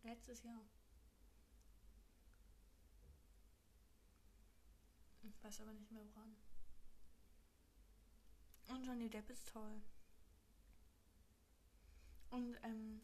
[0.03, 0.67] Letztes Jahr.
[5.21, 6.37] Ich weiß aber nicht mehr woran.
[8.69, 9.83] Und Johnny Depp ist toll.
[12.31, 13.03] Und ähm,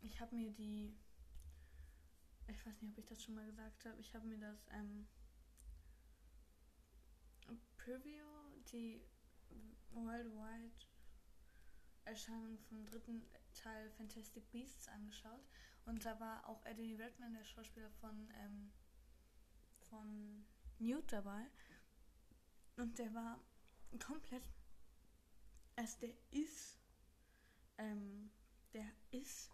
[0.00, 0.96] ich habe mir die,
[2.46, 5.06] ich weiß nicht, ob ich das schon mal gesagt habe, ich habe mir das ähm,
[7.78, 8.26] Preview,
[8.70, 9.02] die
[9.90, 10.74] Worldwide
[12.04, 13.22] Erscheinung vom dritten
[13.54, 15.46] Teil Fantastic Beasts angeschaut.
[15.84, 18.72] Und da war auch Eddie Redman, der Schauspieler von, ähm,
[19.80, 20.46] von
[20.78, 21.46] Newt dabei.
[22.76, 23.40] Und der war
[24.04, 24.48] komplett,
[25.76, 26.78] also der ist,
[27.78, 28.30] ähm,
[28.72, 29.50] der ist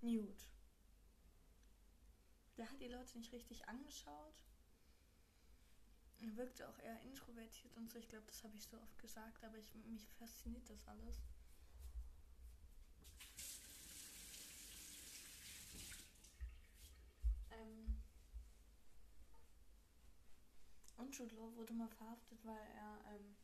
[0.00, 0.50] Newt.
[2.56, 4.44] Der hat die Leute nicht richtig angeschaut.
[6.20, 7.98] Er wirkte auch eher introvertiert und so.
[7.98, 11.20] Ich glaube, das habe ich so oft gesagt, aber ich, mich fasziniert das alles.
[17.50, 18.00] Ähm
[20.96, 23.36] und Jude Law wurde mal verhaftet, weil er ähm,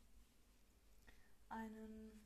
[1.49, 2.21] einen,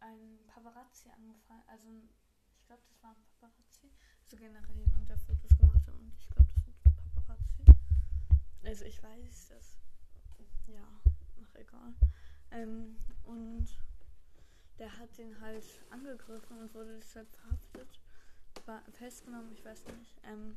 [0.00, 3.90] einen Paparazzi angefallen, also ich glaube, das war ein Paparazzi,
[4.24, 6.93] also generell jemand, der Fotos gemacht hat und ich glaube, das sind.
[8.64, 9.76] Also ich weiß das,
[10.66, 10.82] ja,
[11.42, 11.94] ach egal.
[12.50, 13.66] Ähm, und
[14.78, 18.00] der hat den halt angegriffen und wurde deshalb verhaftet,
[18.66, 20.16] war festgenommen, ich weiß nicht.
[20.24, 20.56] Ähm,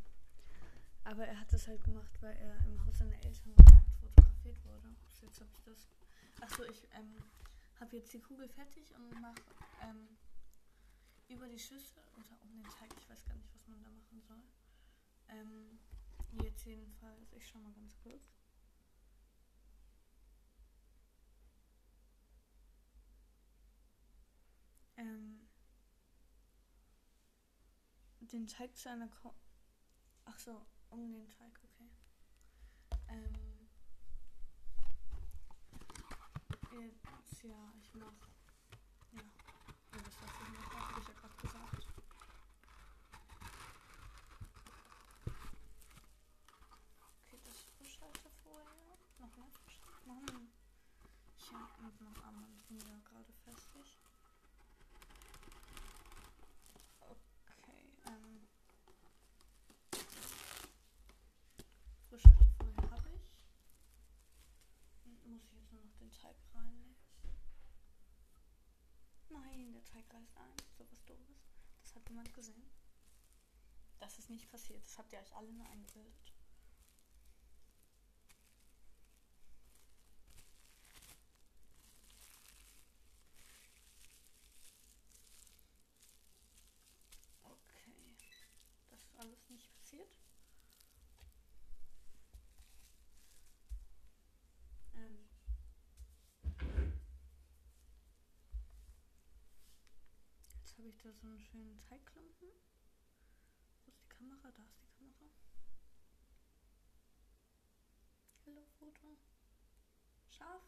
[1.03, 3.53] aber er hat das halt gemacht, weil er im Haus seiner Eltern
[3.99, 4.95] fotografiert wurde.
[5.21, 5.87] Jetzt habe ich das.
[6.41, 7.15] Achso, ich ähm,
[7.79, 9.41] habe jetzt die Kugel fertig und mache
[9.83, 10.07] ähm,
[11.27, 14.21] über die Schüssel oder um den Teig, ich weiß gar nicht, was man da machen
[14.21, 14.43] soll.
[15.29, 15.79] Ähm,
[16.31, 18.31] jetzt jedenfalls, ich schau mal ganz kurz.
[24.97, 25.47] Ähm,
[28.19, 29.33] den Teig zu einer Ko
[30.25, 31.89] Ach so, um den Teig, okay.
[33.09, 33.69] Ähm,
[36.71, 38.11] jetzt, ja, ich mach,
[39.13, 41.87] ja, ja das was ich mache, habe ich ja gerade gesagt.
[47.25, 50.49] Okay, das Frischhalter vorher, noch mehr Frischhalter, Mann.
[51.87, 53.97] Mit noch anderen Finger gerade festig.
[56.99, 58.47] Okay, ähm.
[62.09, 63.21] Frischhalter vorher habe ich.
[65.05, 66.95] Und muss ich jetzt nur noch den Teig reinlegen.
[69.29, 70.57] Nein, der Teig reißt ein.
[70.77, 71.47] So was doofes.
[71.83, 72.69] Das hat niemand gesehen.
[73.99, 74.83] Das ist nicht passiert.
[74.85, 76.33] Das habt ihr euch alle nur eingebildet.
[87.43, 88.15] Okay.
[88.89, 90.07] Das ist alles nicht passiert.
[94.95, 95.27] Ähm.
[100.59, 102.47] Jetzt habe ich da so einen schönen Teigklumpen.
[103.83, 104.49] Wo ist die Kamera?
[104.51, 105.29] Da ist die Kamera.
[108.45, 109.17] Hallo Foto.
[110.29, 110.63] Scharf?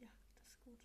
[0.00, 0.80] Ja, das ist gut.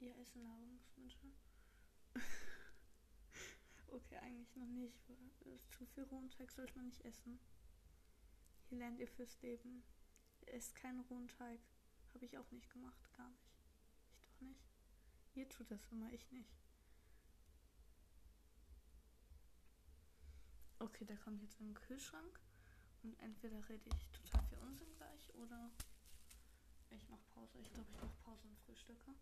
[0.00, 1.32] Ihr essen Nahrungsmittel?
[3.88, 5.08] okay, eigentlich noch nicht.
[5.08, 7.40] weil Zu viel rohen Teig sollte man nicht essen.
[8.68, 9.82] Hier lernt ihr fürs Leben.
[10.44, 11.60] Esst keinen rohen Teig.
[12.12, 13.49] Habe ich auch nicht gemacht, gar nicht.
[14.40, 14.60] Nicht.
[15.34, 16.50] Ihr tut das immer, ich nicht.
[20.78, 22.40] Okay, der kommt jetzt in den Kühlschrank.
[23.02, 25.70] Und entweder rede ich total viel Unsinn gleich oder
[26.90, 27.58] ich mache Pause.
[27.58, 29.14] Ich glaube, ich mache Pause und frühstücke.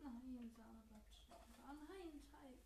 [0.00, 1.54] Nein, Sahne bleibt stehen.
[1.62, 2.58] Ah nein, Teig.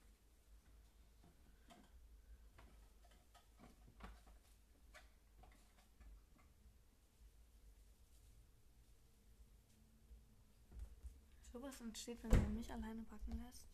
[11.62, 13.68] Sowas entsteht, wenn man mich alleine backen lässt.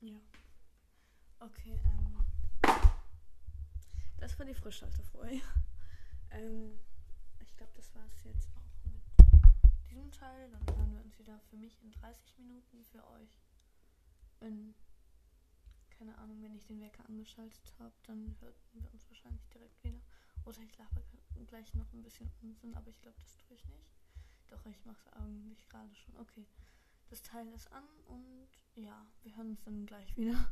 [0.00, 0.18] Ja.
[1.38, 2.26] Okay, ähm.
[4.16, 5.40] Das war die Frischhaltefolie.
[6.32, 6.76] ähm,
[7.38, 9.00] ich glaube, das war es jetzt auch mit
[9.88, 10.50] diesem Teil.
[10.50, 13.38] Dann hören wir uns wieder für mich in 30 Minuten, für euch.
[14.40, 14.74] In,
[15.90, 20.00] keine Ahnung, wenn ich den Wecker angeschaltet habe, dann hören wir uns wahrscheinlich direkt wieder.
[20.48, 21.02] Oder ich lache
[21.46, 23.92] gleich noch ein bisschen Unsinn, aber ich glaube, das tue ich nicht.
[24.48, 26.16] Doch, ich mache es eigentlich gerade schon.
[26.16, 26.46] Okay,
[27.10, 30.50] das Teil ist an und ja, wir hören uns dann gleich wieder.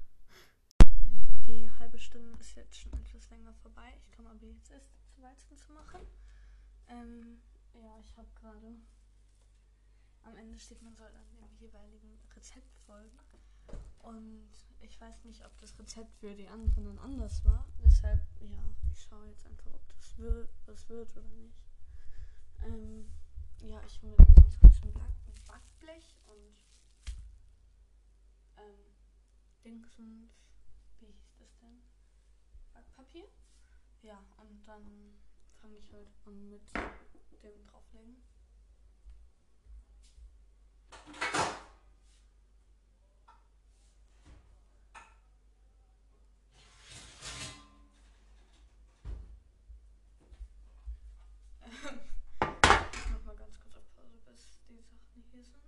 [1.47, 3.99] Die halbe Stunde ist jetzt schon etwas länger vorbei.
[4.05, 6.01] Ich komme aber jetzt erst zu Weizen zu machen.
[6.88, 7.40] Ähm,
[7.72, 8.76] ja, ich habe gerade.
[10.24, 13.18] Am Ende steht, man soll dann dem jeweiligen Rezept folgen.
[14.07, 14.49] Und
[14.83, 17.67] ich weiß nicht, ob das Rezept für die anderen dann anders war.
[17.85, 21.59] Deshalb, ja, ich schaue jetzt einfach, ob das wird, was wird oder nicht.
[22.63, 23.11] Ähm,
[23.63, 24.93] ja, ich hole mir dann ganz kurz ein
[25.47, 26.57] Backblech und
[28.59, 28.95] ähm,
[29.65, 30.31] Dingsens,
[31.01, 31.83] wie hieß das denn?
[32.75, 33.27] Backpapier?
[34.03, 35.19] Ja, und dann
[35.61, 36.63] fange ich halt an mit
[37.43, 38.23] dem drauflegen.
[52.41, 55.63] Ich mach mal ganz kurz auf Pause, bis die Sachen hier sind.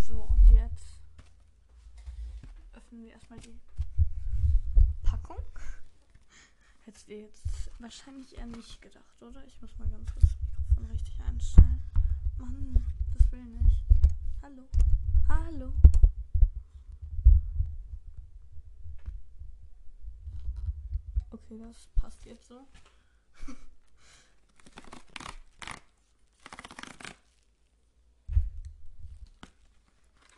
[0.00, 0.98] So, und jetzt
[2.72, 3.58] öffnen wir erstmal die
[5.02, 5.42] Packung.
[6.84, 9.44] Hättest ihr jetzt wahrscheinlich eher nicht gedacht, oder?
[9.46, 11.80] Ich muss mal ganz kurz das Mikrofon richtig einstellen.
[12.38, 13.84] Mann, das will nicht.
[14.40, 14.68] Hallo.
[15.28, 15.72] Hallo.
[21.30, 22.66] Okay, das passt jetzt so.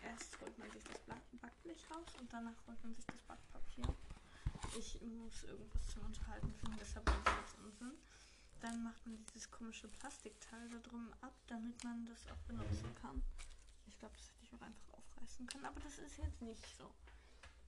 [0.03, 3.95] Erst holt man sich das Blatt- Backblech raus und danach holt man sich das Backpapier.
[4.79, 7.93] Ich muss irgendwas zum Unterhalten finden, deshalb mache ich jetzt Unsinn.
[8.61, 13.23] Dann macht man dieses komische Plastikteil da drum ab, damit man das auch benutzen kann.
[13.87, 16.91] Ich glaube, das hätte ich auch einfach aufreißen können, aber das ist jetzt nicht so.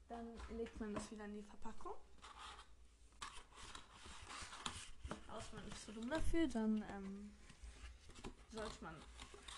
[0.09, 0.25] Dann
[0.57, 1.95] legt man das wieder in die Verpackung.
[5.27, 7.31] Außer man ist so dumm dafür, dann ähm,
[8.51, 8.95] sollte man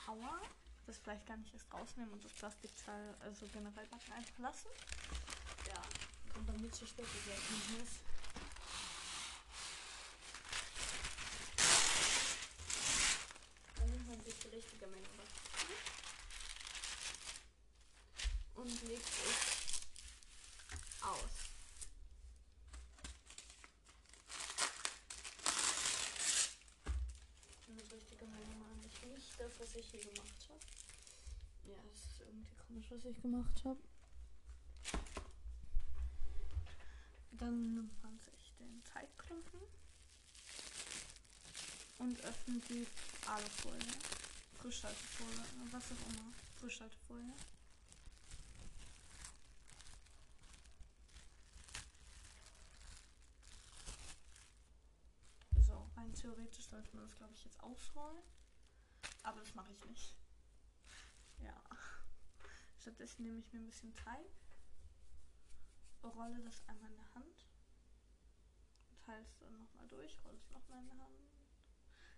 [0.07, 0.39] Aua
[0.85, 4.69] das vielleicht gar nicht erst rausnehmen und das Plastikteil, also generell backen einfach lassen.
[5.67, 5.81] Ja,
[6.35, 7.89] und damit so später die Erkenntnis.
[13.77, 15.77] Dann nimmt man sich die richtige Menge Backpapier
[18.55, 19.55] und legt es
[21.01, 21.45] aus.
[27.67, 30.74] Eine richtige Menge meine ich nicht das, was ich hier gemacht habe.
[31.65, 33.79] Ja, es ist irgendwie komisch, was ich gemacht habe.
[37.31, 39.59] Dann nimmt man sich den Teigklumpen
[41.97, 42.87] und öffnet die
[43.27, 43.79] Alufolie.
[44.59, 46.31] Frischhaltefolie, was auch immer.
[46.59, 47.33] Frischhaltefolie.
[55.67, 58.23] So, rein theoretisch sollte man das, glaube ich, jetzt ausrollen.
[59.23, 60.15] Aber das mache ich nicht.
[62.85, 64.29] Stattdessen nehme ich mir ein bisschen Teig,
[66.03, 67.47] rolle das einmal in der Hand,
[69.03, 71.31] teile es dann nochmal durch, rolle es nochmal in der Hand.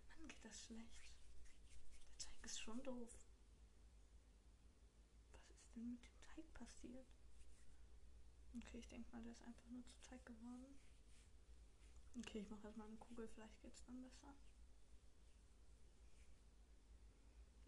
[0.09, 1.09] Mann, geht das schlecht.
[2.09, 3.18] Der Teig ist schon doof.
[5.32, 7.07] Was ist denn mit dem Teig passiert?
[8.57, 10.78] Okay, ich denke mal, der ist einfach nur zu Teig geworden.
[12.20, 14.36] Okay, ich mache erstmal eine Kugel, vielleicht geht es dann besser.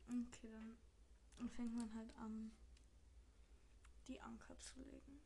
[0.10, 2.52] Okay, dann fängt man halt an,
[4.10, 5.22] die Anker zu legen.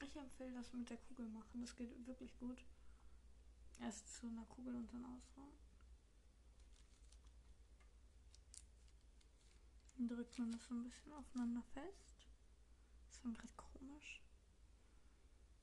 [0.00, 2.64] Ich empfehle das mit der Kugel machen, das geht wirklich gut.
[3.80, 5.58] Erst zu einer Kugel und dann ausrollen.
[9.96, 12.28] Dann drückt man das so ein bisschen aufeinander fest.
[13.08, 14.22] Das war gerade komisch.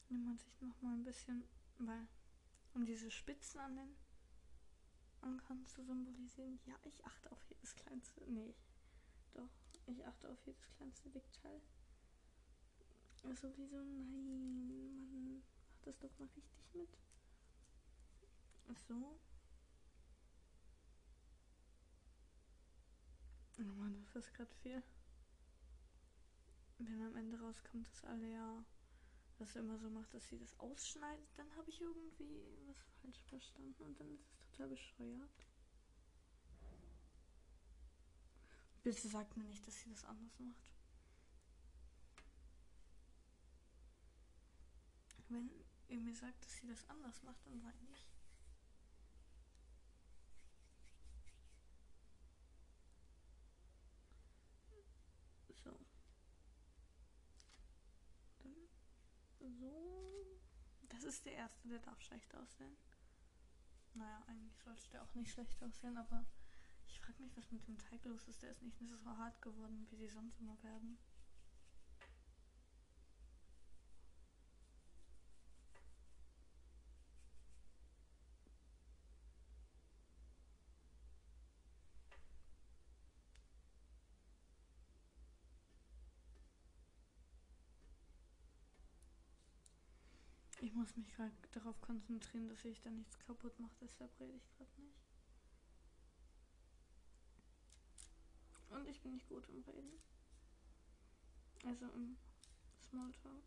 [0.09, 1.45] Nimmt man sich nochmal ein bisschen,
[1.77, 2.07] weil
[2.73, 3.95] um diese Spitzen an den
[5.23, 6.59] Ankern zu symbolisieren.
[6.65, 8.21] Ja, ich achte auf jedes kleinste.
[8.27, 8.55] Nee,
[9.33, 9.49] doch,
[9.87, 11.61] ich achte auf jedes kleinste Dickteil.
[13.23, 13.77] Also wieso?
[13.77, 15.43] Nein, Mann, mach
[15.83, 16.97] das doch mal richtig mit.
[18.87, 19.19] So.
[23.59, 24.81] Oh Mann, das ist gerade viel.
[26.79, 28.65] Wenn am Ende rauskommt, dass alle ja
[29.37, 33.83] das immer so macht, dass sie das ausschneidet, dann habe ich irgendwie was falsch verstanden
[33.83, 35.47] und dann ist es total bescheuert.
[38.83, 40.71] Bitte sagt mir nicht, dass sie das anders macht.
[45.29, 45.49] Wenn
[45.87, 48.05] ihr mir sagt, dass sie das anders macht, dann weine ich.
[55.63, 55.79] So.
[58.39, 60.39] Dann so.
[60.89, 62.75] Das ist der erste, der darf schlecht aussehen.
[63.93, 66.25] Naja, eigentlich sollte der auch nicht schlecht aussehen, aber
[66.87, 68.41] ich frage mich, was mit dem Teig los ist.
[68.41, 70.97] Der ist nicht so hart geworden, wie sie sonst immer werden.
[90.81, 94.81] Muss mich gerade darauf konzentrieren, dass ich da nichts kaputt mache, deshalb rede ich gerade
[94.81, 94.97] nicht.
[98.69, 100.01] Und ich bin nicht gut im Reden.
[101.63, 102.17] Also im
[102.89, 103.43] Smalltalk.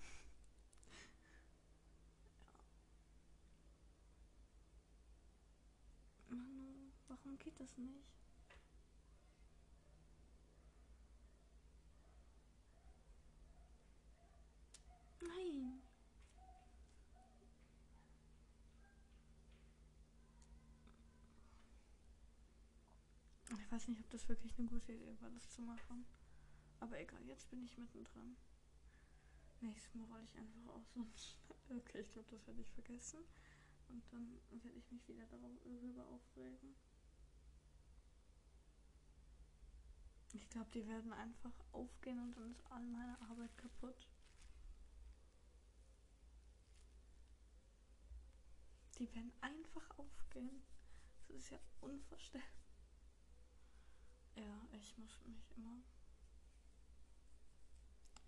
[6.30, 8.22] Manu, warum geht das nicht?
[15.22, 15.80] Nein.
[23.50, 26.04] Ich weiß nicht, ob das wirklich eine gute Idee war, das zu machen.
[26.78, 28.36] Aber egal, jetzt bin ich mittendrin.
[29.60, 31.38] Nächstes Mal rolle ich einfach aus und.
[31.70, 33.20] Okay, ich glaube, das werde ich vergessen.
[33.88, 36.74] Und dann werde ich mich wieder darüber aufregen.
[40.34, 44.06] Ich glaube, die werden einfach aufgehen und dann ist all meine Arbeit kaputt.
[48.98, 50.62] Die werden einfach aufgehen.
[51.28, 52.61] Das ist ja unvorstellbar.
[54.34, 55.82] Ja, ich muss mich immer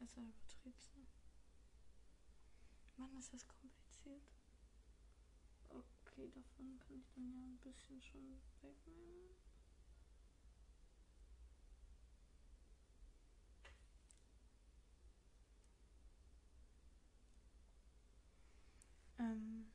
[0.06, 1.06] selber trizen.
[2.96, 4.22] Mann, ist das kompliziert.
[5.68, 9.34] Okay, davon kann ich dann ja ein bisschen schon wegnehmen.
[19.18, 19.66] Ähm.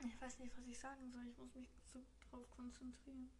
[0.00, 1.26] Ich weiß nicht, was ich sagen soll.
[1.26, 3.30] Ich muss mich so drauf konzentrieren.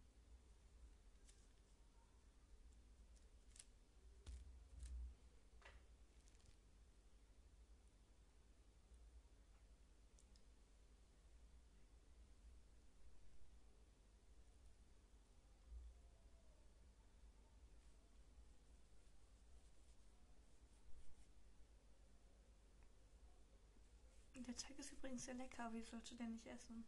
[24.47, 26.85] Der Teig ist übrigens sehr lecker, wie sollst du den nicht essen?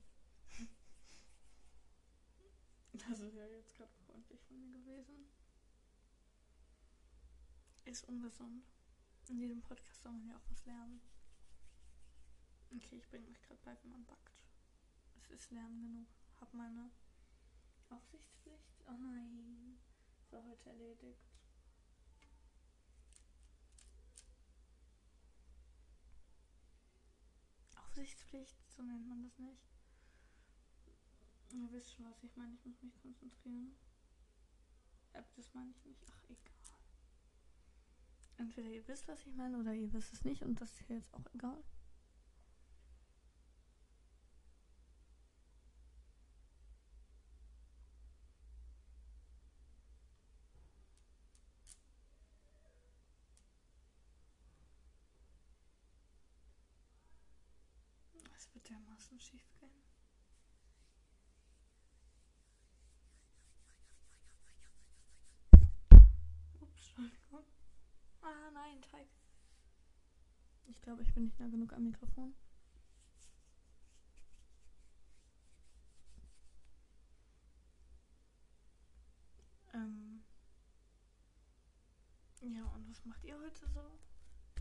[2.94, 5.28] das ist ja jetzt gerade freundlich von mir gewesen.
[7.86, 8.64] Ist ungesund.
[9.30, 11.02] In diesem Podcast soll man ja auch was lernen.
[12.76, 14.44] Okay, ich bringe euch gerade bei, wie man backt.
[15.16, 16.08] Es ist Lernen genug.
[16.40, 16.92] Hab meine
[17.90, 18.84] Aufsichtspflicht.
[18.88, 19.80] Oh nein.
[20.30, 21.37] War heute erledigt.
[27.98, 29.66] Aufsichtspflicht, so nennt man das nicht.
[31.52, 32.54] Ihr wisst schon, was ich meine.
[32.54, 33.76] Ich muss mich konzentrieren.
[35.14, 36.06] Äh, das meine ich nicht.
[36.08, 36.78] Ach, egal.
[38.38, 40.98] Entweder ihr wisst, was ich meine, oder ihr wisst es nicht und das ist hier
[40.98, 41.64] jetzt auch egal.
[59.08, 59.72] Dermaßen schief gehen.
[66.60, 66.94] Ups.
[68.22, 69.08] Ah, nein, Teig.
[70.66, 72.36] Ich glaube, ich bin nicht nah genug am Mikrofon.
[79.74, 80.24] Ähm.
[82.42, 84.00] Ja, und was macht ihr heute so?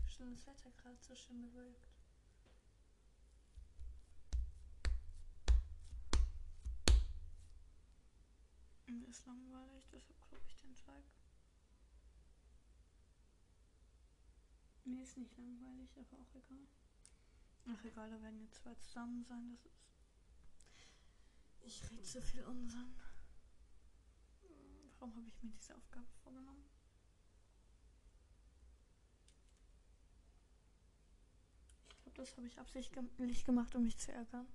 [0.05, 1.96] Schönes Wetter gerade, so schön bewölkt.
[9.17, 11.03] Ist langweilig, deshalb glaube ich den Teig.
[14.83, 16.67] Mir ist nicht langweilig, aber auch egal.
[17.69, 19.87] Ach egal, da werden jetzt zwei zusammen sein, das ist.
[21.61, 22.95] Ich rede zu viel Unsinn.
[24.99, 26.63] Warum habe ich mir diese Aufgabe vorgenommen?
[31.89, 34.47] Ich glaube, das habe ich absichtlich gemacht, um mich zu ärgern.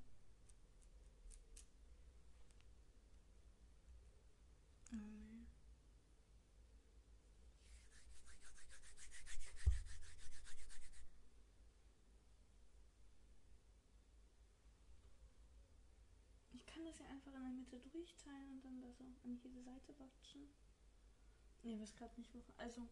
[16.93, 20.49] das ja einfach in der Mitte durchteilen und dann da so an jede Seite watschen.
[21.62, 22.43] Ne, weiß gerade nicht, wo.
[22.57, 22.89] Also,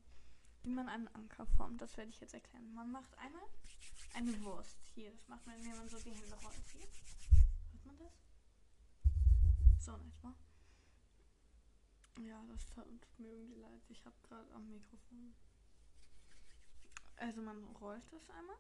[0.63, 2.73] wie man einen Anker formt, das werde ich jetzt erklären.
[2.75, 3.45] Man macht einmal
[4.15, 4.79] eine Wurst.
[4.95, 6.69] Hier, das macht man, indem man so die Hände rollt.
[6.73, 6.87] Hier.
[7.73, 8.13] Hört man das?
[9.79, 10.35] So in etwa.
[12.19, 12.87] Ja, das tut
[13.19, 13.83] mir irgendwie leid.
[13.89, 15.35] Ich habe gerade am Mikrofon.
[17.17, 18.57] Also man rollt das einmal.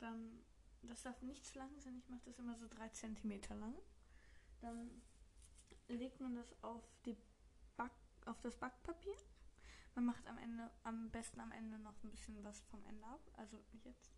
[0.00, 0.42] dann,
[0.82, 3.74] das darf nicht zu lang sein, ich mache das immer so drei Zentimeter lang.
[4.60, 5.02] Dann
[5.88, 7.16] legt man das auf, die
[7.76, 7.92] Back,
[8.26, 9.14] auf das Backpapier.
[9.94, 13.20] Man macht am Ende, am besten am Ende noch ein bisschen was vom Ende ab,
[13.36, 14.12] also jetzt.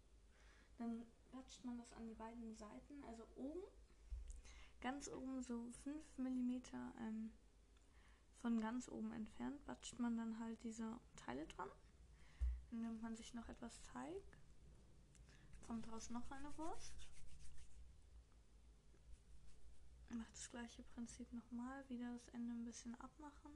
[0.79, 3.63] Dann patscht man das an die beiden Seiten, also oben,
[4.81, 6.61] ganz oben so 5 mm
[7.01, 7.33] ähm,
[8.41, 11.69] von ganz oben entfernt, patscht man dann halt diese Teile dran.
[12.71, 14.23] Dann nimmt man sich noch etwas Teig,
[15.67, 17.12] kommt raus noch eine Wurst
[20.15, 23.53] macht das gleiche Prinzip nochmal, wieder das Ende ein bisschen abmachen,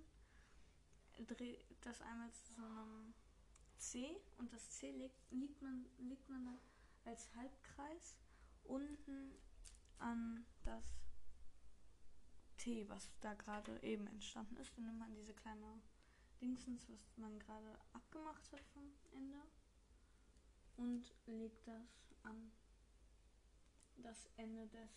[1.26, 3.14] dreht das einmal zu so einem
[3.76, 6.59] C und das C legt, liegt, man, liegt man dann
[7.04, 8.16] als Halbkreis
[8.64, 9.32] unten
[9.98, 10.84] an das
[12.57, 14.76] T, was da gerade eben entstanden ist.
[14.76, 15.80] Dann nimmt man diese kleine
[16.40, 19.40] Dingsens, was man gerade abgemacht hat vom Ende
[20.76, 22.52] und legt das an
[23.96, 24.90] das Ende des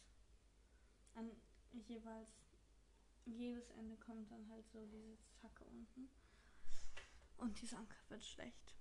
[1.16, 1.32] an
[1.74, 2.30] jeweils
[3.26, 6.09] jedes Ende kommt dann halt so diese Zacke unten.
[7.38, 8.76] Und dieser Anker wird schlecht.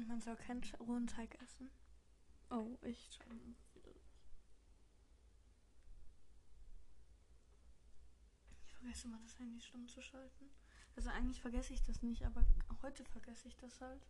[0.00, 1.70] Und man soll keinen rohen Teig essen.
[2.48, 3.54] Oh, ich schon
[8.66, 10.48] Ich vergesse immer, das Handy stumm zu schalten.
[10.96, 12.46] Also eigentlich vergesse ich das nicht, aber
[12.80, 14.06] heute vergesse ich das halt.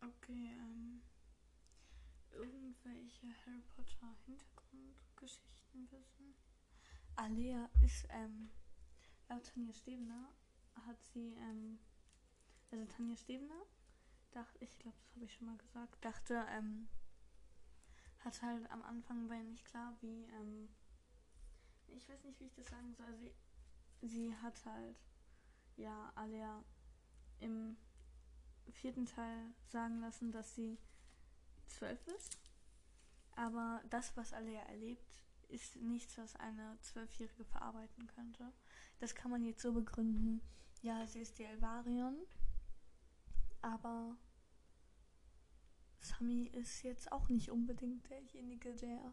[0.00, 1.02] Okay, ähm,
[2.30, 6.47] irgendwelche Harry Potter Hintergrundgeschichten wissen.
[7.18, 8.48] Alea ist, ähm,
[9.28, 10.28] laut Tanja Stevener
[10.86, 11.80] hat sie, ähm,
[12.70, 13.60] also Tanja Stevener,
[14.30, 16.88] dachte, ich glaube, das habe ich schon mal gesagt, dachte, ähm,
[18.20, 20.68] hat halt am Anfang war nicht klar, wie, ähm,
[21.88, 23.34] ich weiß nicht, wie ich das sagen soll, sie,
[24.06, 24.96] sie hat halt,
[25.76, 26.62] ja, Alea
[27.40, 27.76] im
[28.70, 30.78] vierten Teil sagen lassen, dass sie
[31.66, 32.38] zwölf ist.
[33.34, 38.52] Aber das, was Alea erlebt, ist nichts, was eine Zwölfjährige verarbeiten könnte.
[38.98, 40.40] Das kann man jetzt so begründen.
[40.82, 42.16] Ja, sie ist die Elvarion,
[43.62, 44.16] aber
[46.00, 49.12] Sami ist jetzt auch nicht unbedingt derjenige, der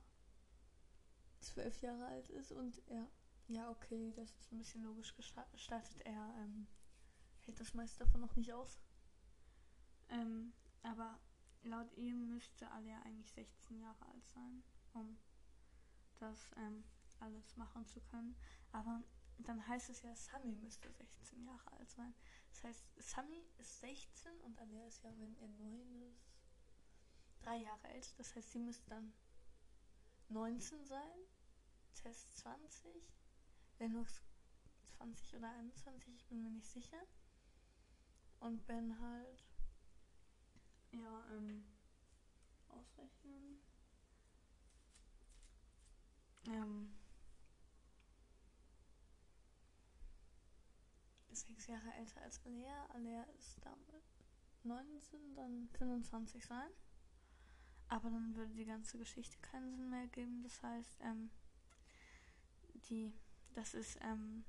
[1.39, 3.09] zwölf Jahre alt ist und er,
[3.47, 6.67] ja okay, das ist ein bisschen logisch gestaltet, er ähm,
[7.41, 8.79] hält das meiste davon noch nicht aus.
[10.09, 11.19] Ähm, aber
[11.63, 14.63] laut ihm müsste Alia eigentlich 16 Jahre alt sein,
[14.93, 15.17] um
[16.19, 16.83] das ähm,
[17.19, 18.35] alles machen zu können.
[18.71, 19.03] Aber
[19.39, 22.13] dann heißt es ja, Sami müsste 16 Jahre alt sein.
[22.49, 26.31] Das heißt, Sami ist 16 und Alea ist ja, wenn er 9 ist,
[27.43, 28.17] 3 Jahre alt.
[28.17, 29.13] Das heißt, sie müsste dann
[30.29, 31.19] 19 sein.
[31.93, 32.91] Test 20.
[33.79, 34.21] Lennox
[34.97, 37.01] 20 oder 21, ich bin mir nicht sicher.
[38.39, 39.43] Und Ben halt,
[40.91, 41.65] ja, ähm,
[42.69, 43.61] ausrechnen
[46.47, 46.93] ähm,
[51.35, 52.85] sechs Jahre älter als Alea.
[52.93, 54.03] Alea ist damit
[54.63, 56.69] 19, dann 25 sein.
[57.87, 60.41] Aber dann würde die ganze Geschichte keinen Sinn mehr geben.
[60.43, 61.29] Das heißt, ähm,
[62.89, 63.13] die,
[63.53, 64.43] das ist, ähm,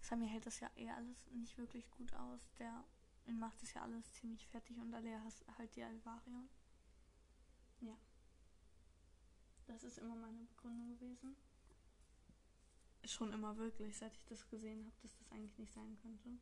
[0.00, 2.40] Sammy hält das ja eh alles nicht wirklich gut aus.
[2.58, 2.84] Der
[3.26, 6.48] macht das ja alles ziemlich fertig und Alea hat halt die Alvarion.
[7.80, 7.96] Ja.
[9.66, 11.36] Das ist immer meine Begründung gewesen.
[13.04, 16.38] Schon immer wirklich, seit ich das gesehen habe, dass das eigentlich nicht sein könnte.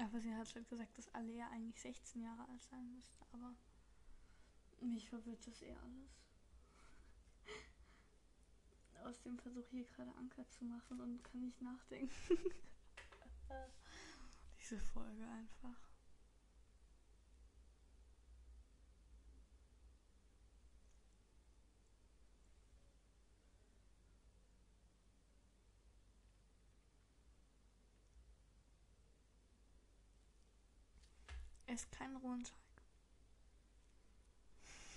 [0.00, 3.54] Aber sie hat halt gesagt, dass Alea eigentlich 16 Jahre alt sein müsste, aber
[4.80, 6.22] mich verwirrt das eher alles.
[9.04, 12.12] Aus dem Versuch hier gerade Anker zu machen und kann nicht nachdenken.
[14.58, 15.89] Diese Folge einfach.
[31.80, 32.52] Esst keinen Teig.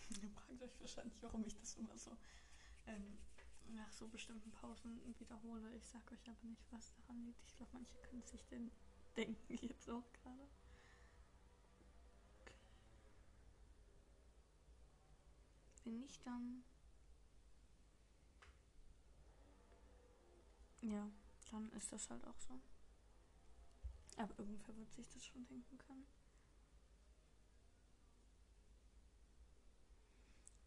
[0.22, 2.18] Ihr fragt euch wahrscheinlich, warum ich das immer so
[2.88, 3.20] ähm,
[3.70, 5.74] nach so bestimmten Pausen wiederhole.
[5.78, 7.42] Ich sag euch aber nicht, was daran liegt.
[7.48, 8.70] Ich glaube, manche können sich denn
[9.16, 10.50] denken jetzt auch gerade.
[15.86, 16.66] Wenn nicht, dann.
[20.82, 21.10] Ja,
[21.50, 22.60] dann ist das halt auch so.
[24.18, 26.06] Aber irgendwer wird sich das schon denken können.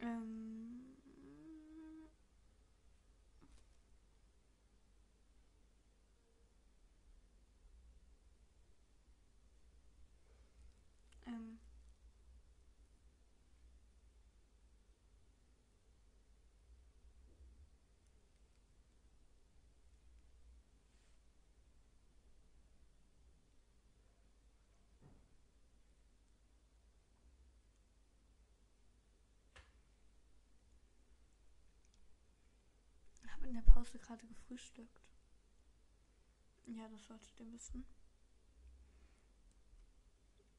[0.06, 0.96] Ähm.
[11.26, 11.58] Ähm.
[33.35, 35.02] habe in der Pause gerade gefrühstückt.
[36.66, 37.86] Ja, das solltet ihr wissen.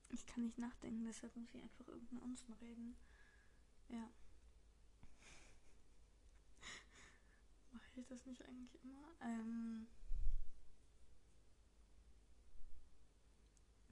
[0.09, 2.95] Ich kann nicht nachdenken, deshalb muss ich einfach irgendeinen Unsinn reden.
[3.89, 4.09] Ja.
[7.71, 9.15] Mache ich das nicht eigentlich immer?
[9.21, 9.87] Ähm.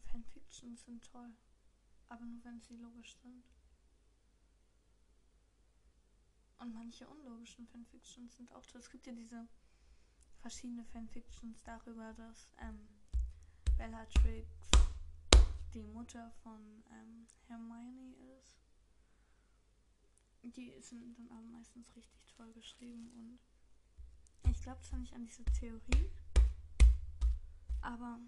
[0.06, 1.34] Fanfictions sind toll.
[2.08, 3.55] Aber nur wenn sie logisch sind.
[6.58, 8.82] Und manche unlogischen Fanfictions sind auch toll.
[8.82, 9.48] Es gibt ja diese
[10.42, 12.88] verschiedene Fanfictions darüber, dass ähm,
[13.78, 14.48] Bellatrix
[15.74, 18.56] die Mutter von ähm, Hermione ist.
[20.44, 23.10] Die sind dann aber meistens richtig toll geschrieben
[24.44, 26.12] und ich glaube zwar nicht an diese Theorie,
[27.82, 28.20] aber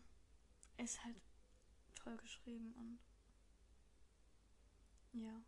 [0.78, 1.22] ist halt
[1.96, 3.00] toll geschrieben und
[5.22, 5.42] ja.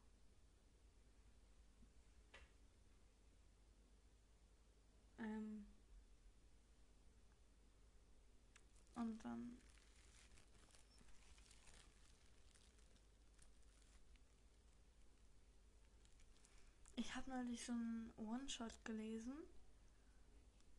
[5.19, 5.65] Ähm.
[8.95, 9.57] Und dann.
[16.95, 19.33] Ich habe neulich so einen One-Shot gelesen.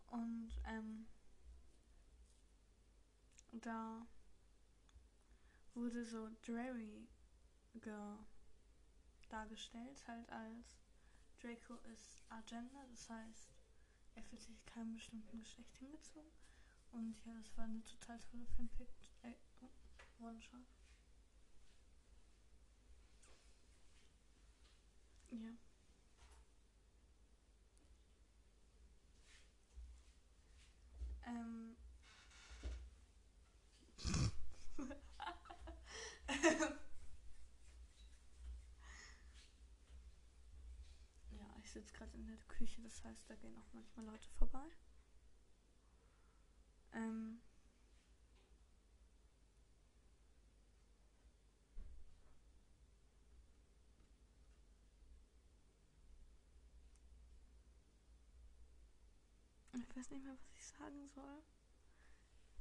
[0.09, 1.07] Und ähm,
[3.53, 4.07] da
[5.75, 7.09] wurde so Drary
[9.29, 10.83] dargestellt, halt als
[11.41, 13.60] Draco ist agender, das heißt,
[14.21, 16.31] er fühlt sich keinem bestimmten Geschlecht hingezogen.
[16.93, 18.89] Und ja, das war eine total tolle Fanfic.
[19.23, 19.33] Äh,
[20.21, 20.61] One-Shot.
[25.31, 25.53] Ja.
[31.27, 31.77] Ähm.
[41.31, 44.67] ja, ich sitze gerade in der Küche, das heißt, da gehen auch manchmal Leute vorbei.
[46.93, 47.41] Ähm.
[59.75, 61.45] Ich weiß nicht mehr, was ich sagen soll.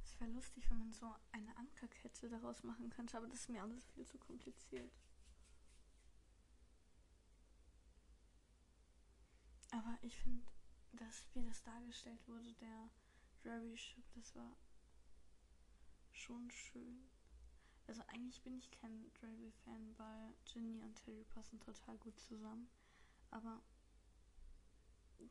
[0.04, 3.62] Es wäre lustig, wenn man so eine Ankerkette daraus machen könnte, aber das ist mir
[3.62, 4.92] alles viel zu kompliziert.
[9.72, 10.46] Aber ich finde,
[10.92, 12.90] dass wie das dargestellt wurde, der
[13.42, 14.56] Dreary Ship, das war
[16.10, 17.08] schon schön.
[17.86, 22.68] Also eigentlich bin ich kein Dreary-Fan, weil Ginny und Terry passen total gut zusammen.
[23.30, 23.62] Aber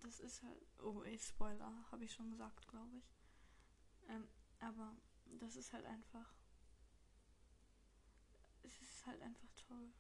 [0.02, 0.66] das ist halt.
[0.80, 3.16] Oh, ey, Spoiler, habe ich schon gesagt, glaube ich.
[4.10, 4.28] Ähm,
[4.60, 4.98] aber
[5.40, 6.34] das ist halt einfach.
[8.64, 9.94] Es ist halt einfach toll.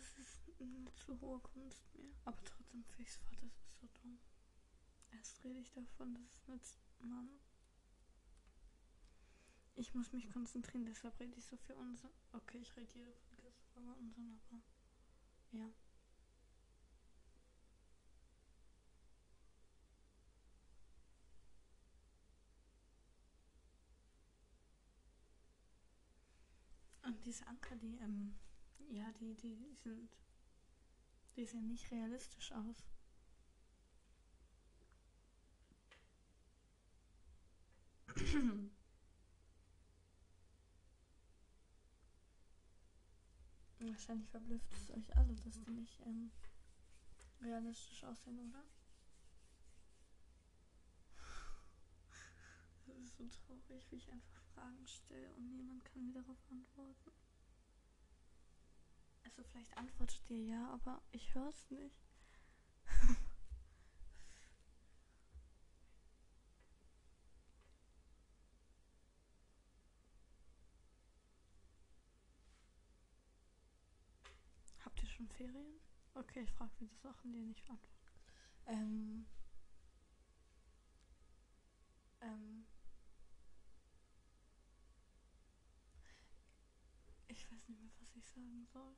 [0.00, 0.02] eine
[0.96, 2.12] zu hohe Kunst mehr.
[2.24, 4.18] Aber trotzdem Fixfahrt, das ist so dumm.
[5.12, 6.78] Erst rede ich davon, dass es nützt.
[7.00, 7.40] Mann.
[9.74, 12.10] Ich muss mich konzentrieren, deshalb rede ich so viel Unsinn.
[12.32, 13.12] Okay, ich rede jede
[13.72, 14.60] Folge Unsinn, aber
[15.52, 15.72] ja.
[27.02, 28.38] Und diese Anker, die, ähm,
[28.90, 30.16] ja, die, die sind
[31.36, 32.84] die sehen nicht realistisch aus.
[43.78, 46.30] Wahrscheinlich verblüfft es euch alle, dass die nicht ähm,
[47.40, 48.62] realistisch aussehen, oder?
[52.86, 57.10] Das ist so traurig, wie ich einfach Fragen stelle und niemand kann mir darauf antworten.
[59.30, 61.96] Also vielleicht antwortet ihr ja, aber ich höre es nicht.
[74.84, 75.80] Habt ihr schon Ferien?
[76.14, 78.10] Okay, ich frage wieder Sachen, die ihr nicht beantworten.
[78.66, 79.26] Ähm.
[82.20, 82.66] Ähm.
[87.28, 88.96] Ich weiß nicht mehr, was ich sagen soll.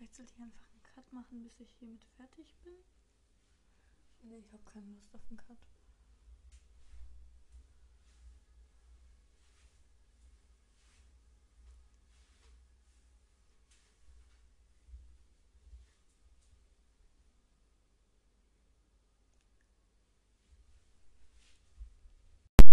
[0.00, 2.72] Vielleicht sollte ich einfach einen Cut machen, bis ich hiermit fertig bin.
[4.22, 5.58] Nee, ich habe keine Lust auf einen Cut.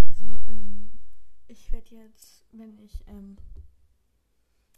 [0.07, 0.93] Also, ähm,
[1.49, 3.36] ich werde jetzt, wenn ich, ähm,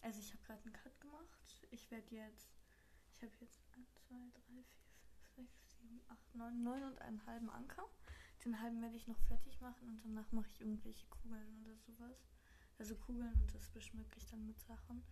[0.01, 1.67] also ich habe gerade einen Cut gemacht.
[1.71, 2.51] Ich werde jetzt,
[3.13, 4.63] ich habe jetzt 1, 2, 3, 4,
[5.35, 7.89] 5, 6, 7, 8, 9, 9 und einen halben Anker.
[8.45, 12.29] Den halben werde ich noch fertig machen und danach mache ich irgendwelche Kugeln oder sowas.
[12.77, 15.03] Also Kugeln und das beschmücke ich dann mit Sachen.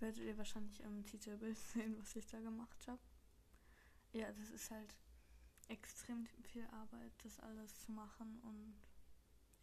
[0.00, 3.02] Werdet ihr wahrscheinlich im Titelbild sehen, was ich da gemacht habe.
[4.12, 4.96] Ja, das ist halt
[5.68, 8.74] extrem viel Arbeit, das alles zu machen und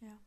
[0.00, 0.18] ja.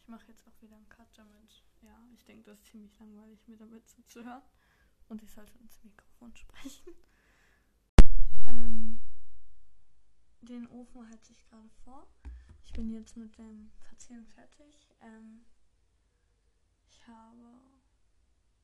[0.00, 1.65] Ich mache jetzt auch wieder einen Cut damit.
[1.82, 4.42] Ja, ich denke, das ist ziemlich langweilig, mir damit zuzuhören.
[5.08, 6.94] Und ich sollte ins Mikrofon sprechen.
[8.46, 9.00] ähm,
[10.40, 12.06] den Ofen halte ich gerade vor.
[12.64, 14.88] Ich bin jetzt mit dem Verzieren fertig.
[15.00, 15.44] Ähm,
[16.88, 17.60] ich habe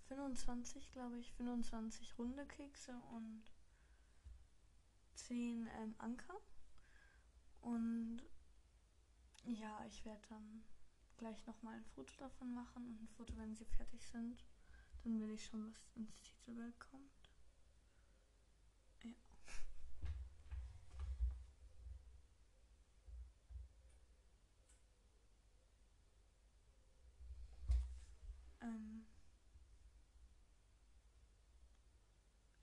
[0.09, 3.43] 25, glaube ich, 25 runde Kekse und
[5.15, 6.41] 10 ähm, Anker.
[7.61, 8.23] Und
[9.45, 10.65] ja, ich werde dann
[11.23, 14.45] gleich nochmal ein Foto davon machen und ein Foto, wenn sie fertig sind.
[15.05, 17.31] Dann will ich schon, was ins Titelbild kommt.
[19.05, 19.13] Ja.
[28.63, 29.07] Ähm.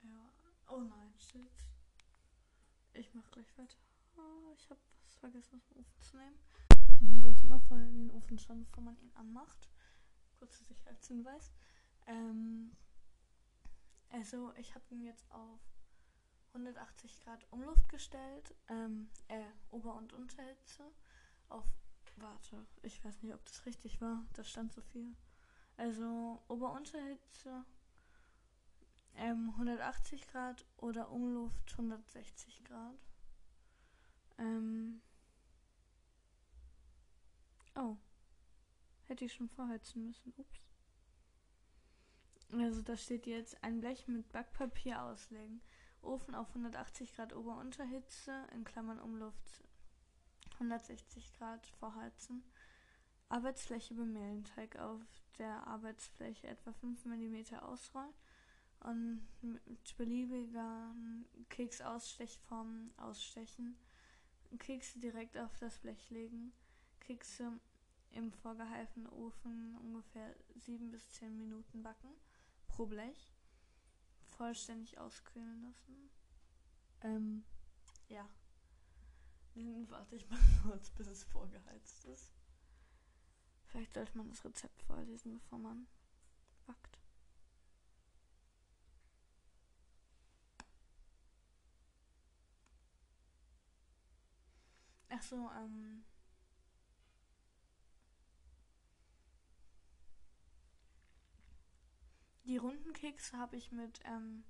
[0.02, 0.34] Ja.
[0.68, 1.49] Oh nein, shit.
[2.91, 3.77] Ich mach gleich weiter.
[4.20, 6.40] Oh, ich habe was vergessen aus dem Ofen zu nehmen.
[7.00, 9.70] Man sollte immer vorher in den Ofen schauen, bevor man ihn anmacht.
[10.38, 11.52] Kurzer Sicherheitshinweis.
[12.08, 12.72] Ähm,
[14.10, 15.60] also ich habe ihn jetzt auf
[16.54, 18.56] 180 Grad Umluft gestellt.
[18.68, 20.84] Ähm, äh, Ober- und Unterhitze.
[21.48, 21.66] Auf,
[22.18, 24.26] warte, ich weiß nicht, ob das richtig war.
[24.34, 25.16] Da stand so viel.
[25.78, 27.66] Also Ober- und Unterhitze
[29.20, 33.09] ähm, 180 Grad oder Umluft 160 Grad.
[34.40, 35.02] Ähm,
[37.80, 37.95] Oh.
[39.06, 40.34] Hätte ich schon vorheizen müssen.
[40.38, 40.68] Ups.
[42.52, 45.61] Also da steht jetzt ein Blech mit Backpapier auslegen.
[46.02, 49.64] Ofen auf 180 Grad Ober-Unterhitze, in Klammern Umluft
[50.53, 52.44] 160 Grad vorheizen.
[53.30, 54.44] Arbeitsfläche bemehlen.
[54.44, 55.02] Teig auf
[55.38, 58.14] der Arbeitsfläche etwa 5 mm ausrollen
[58.82, 60.94] und mit beliebiger
[61.49, 63.78] Keksausstechformen ausstechen.
[64.57, 66.53] Kekse direkt auf das Blech legen.
[66.99, 67.59] Kekse
[68.11, 72.09] im vorgeheizten Ofen ungefähr 7 bis 10 Minuten backen
[72.67, 73.34] pro Blech.
[74.23, 76.09] Vollständig auskühlen lassen.
[77.01, 77.43] Ähm,
[78.07, 78.27] ja.
[79.55, 82.31] Dann warte ich mal kurz, bis es vorgeheizt ist.
[83.65, 85.88] Vielleicht sollte man das Rezept vorlesen, bevor man
[86.65, 86.99] backt.
[95.10, 96.06] Ach so, ähm.
[102.45, 104.44] Die runden Kekse habe ich mit ähm,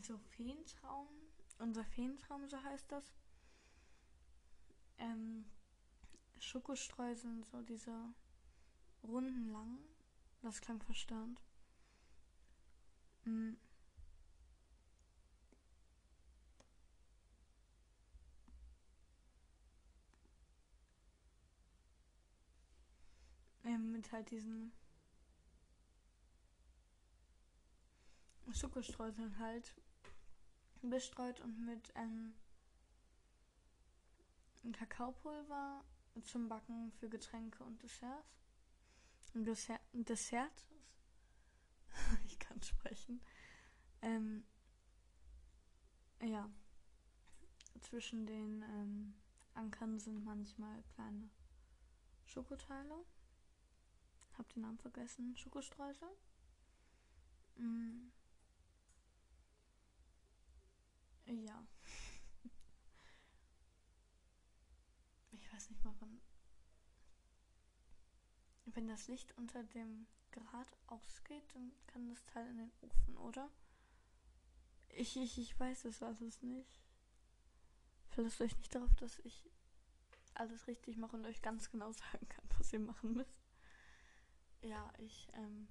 [0.00, 1.08] so Feentraum,
[1.58, 3.12] unser Feentraum, so heißt das.
[4.98, 5.44] Ähm,
[6.38, 8.14] Schokostreuseln, so diese
[9.02, 9.84] runden langen.
[10.42, 11.36] Das klang verstanden.
[13.24, 13.54] Mm.
[23.72, 24.70] Ähm, mit halt diesen
[28.50, 29.74] Schokostreuseln halt
[30.82, 32.34] bestreut und mit ähm,
[34.72, 35.84] Kakaopulver
[36.22, 38.44] zum Backen für Getränke und Desserts.
[39.34, 39.44] ein
[40.04, 40.68] Dessert
[42.26, 43.22] ich kann sprechen.
[44.02, 44.44] Ähm,
[46.22, 46.50] ja,
[47.80, 49.14] zwischen den ähm,
[49.54, 51.30] Ankern sind manchmal kleine
[52.26, 53.04] Schokoteile.
[54.38, 55.36] Hab den Namen vergessen.
[55.36, 56.08] Schokostreusel.
[57.56, 58.08] Mm.
[61.26, 61.66] Ja.
[65.34, 66.20] Ich weiß nicht mal, wann.
[68.66, 73.50] Wenn das Licht unter dem Grad ausgeht, dann kann das Teil in den Ofen, oder?
[74.88, 76.80] Ich, ich, ich weiß es alles nicht.
[78.10, 79.50] Verlasst euch nicht darauf, dass ich
[80.34, 83.41] alles richtig mache und euch ganz genau sagen kann, was ihr machen müsst.
[84.62, 85.68] Ja, ich, ähm.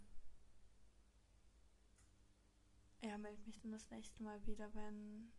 [3.02, 5.32] Ja, melde mich dann das nächste Mal wieder, wenn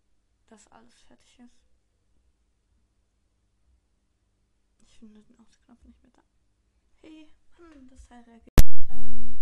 [0.46, 1.62] das alles fertig ist.
[4.80, 6.22] Ich finde den Ausknopf nicht mehr da.
[7.02, 8.50] Hey, Mann, das Teil reagiert.
[8.90, 9.40] Ähm,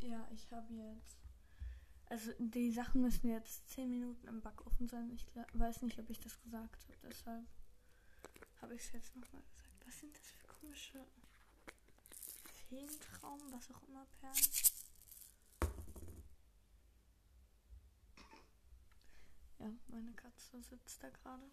[0.00, 1.16] ja, ich habe jetzt.
[2.06, 5.10] Also die Sachen müssen jetzt 10 Minuten im Backofen sein.
[5.12, 6.98] Ich weiß nicht, ob ich das gesagt habe.
[7.08, 7.46] Deshalb
[8.60, 9.86] habe ich es jetzt nochmal gesagt.
[9.86, 11.06] Was sind das für komische
[12.70, 14.48] Feentraum, was auch immer, Perlen?
[19.58, 21.50] Ja, meine Katze sitzt da gerade.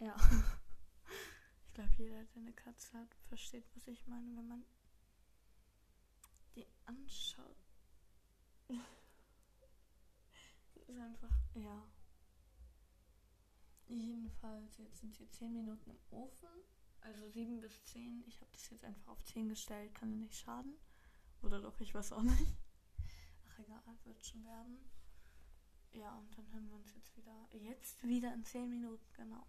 [0.00, 0.16] Ja.
[1.64, 4.62] Ich glaube, jeder, der eine Katze hat, versteht, was ich meine, wenn man
[6.54, 7.56] die anschaut.
[10.74, 11.82] ist einfach, ja.
[13.88, 16.50] Jedenfalls, jetzt sind sie 10 Minuten im Ofen.
[17.02, 18.24] Also 7 bis 10.
[18.26, 19.94] Ich habe das jetzt einfach auf 10 gestellt.
[19.94, 20.74] Kann ja nicht schaden.
[21.42, 22.46] Oder doch, ich weiß auch nicht.
[23.48, 24.78] Ach egal, wird schon werden.
[25.92, 27.48] Ja, und dann hören wir uns jetzt wieder.
[27.52, 29.44] Jetzt wieder in 10 Minuten, genau.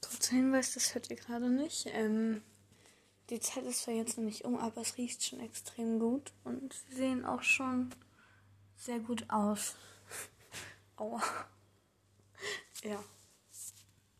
[0.00, 1.86] Kurzer Hinweis, das hört ihr gerade nicht.
[1.86, 2.42] Ähm,
[3.30, 6.32] die Zeit ist zwar jetzt noch nicht um, aber es riecht schon extrem gut.
[6.44, 7.94] Und sie sehen auch schon
[8.76, 9.74] sehr gut aus.
[10.96, 11.22] Aua.
[12.82, 13.02] Ja.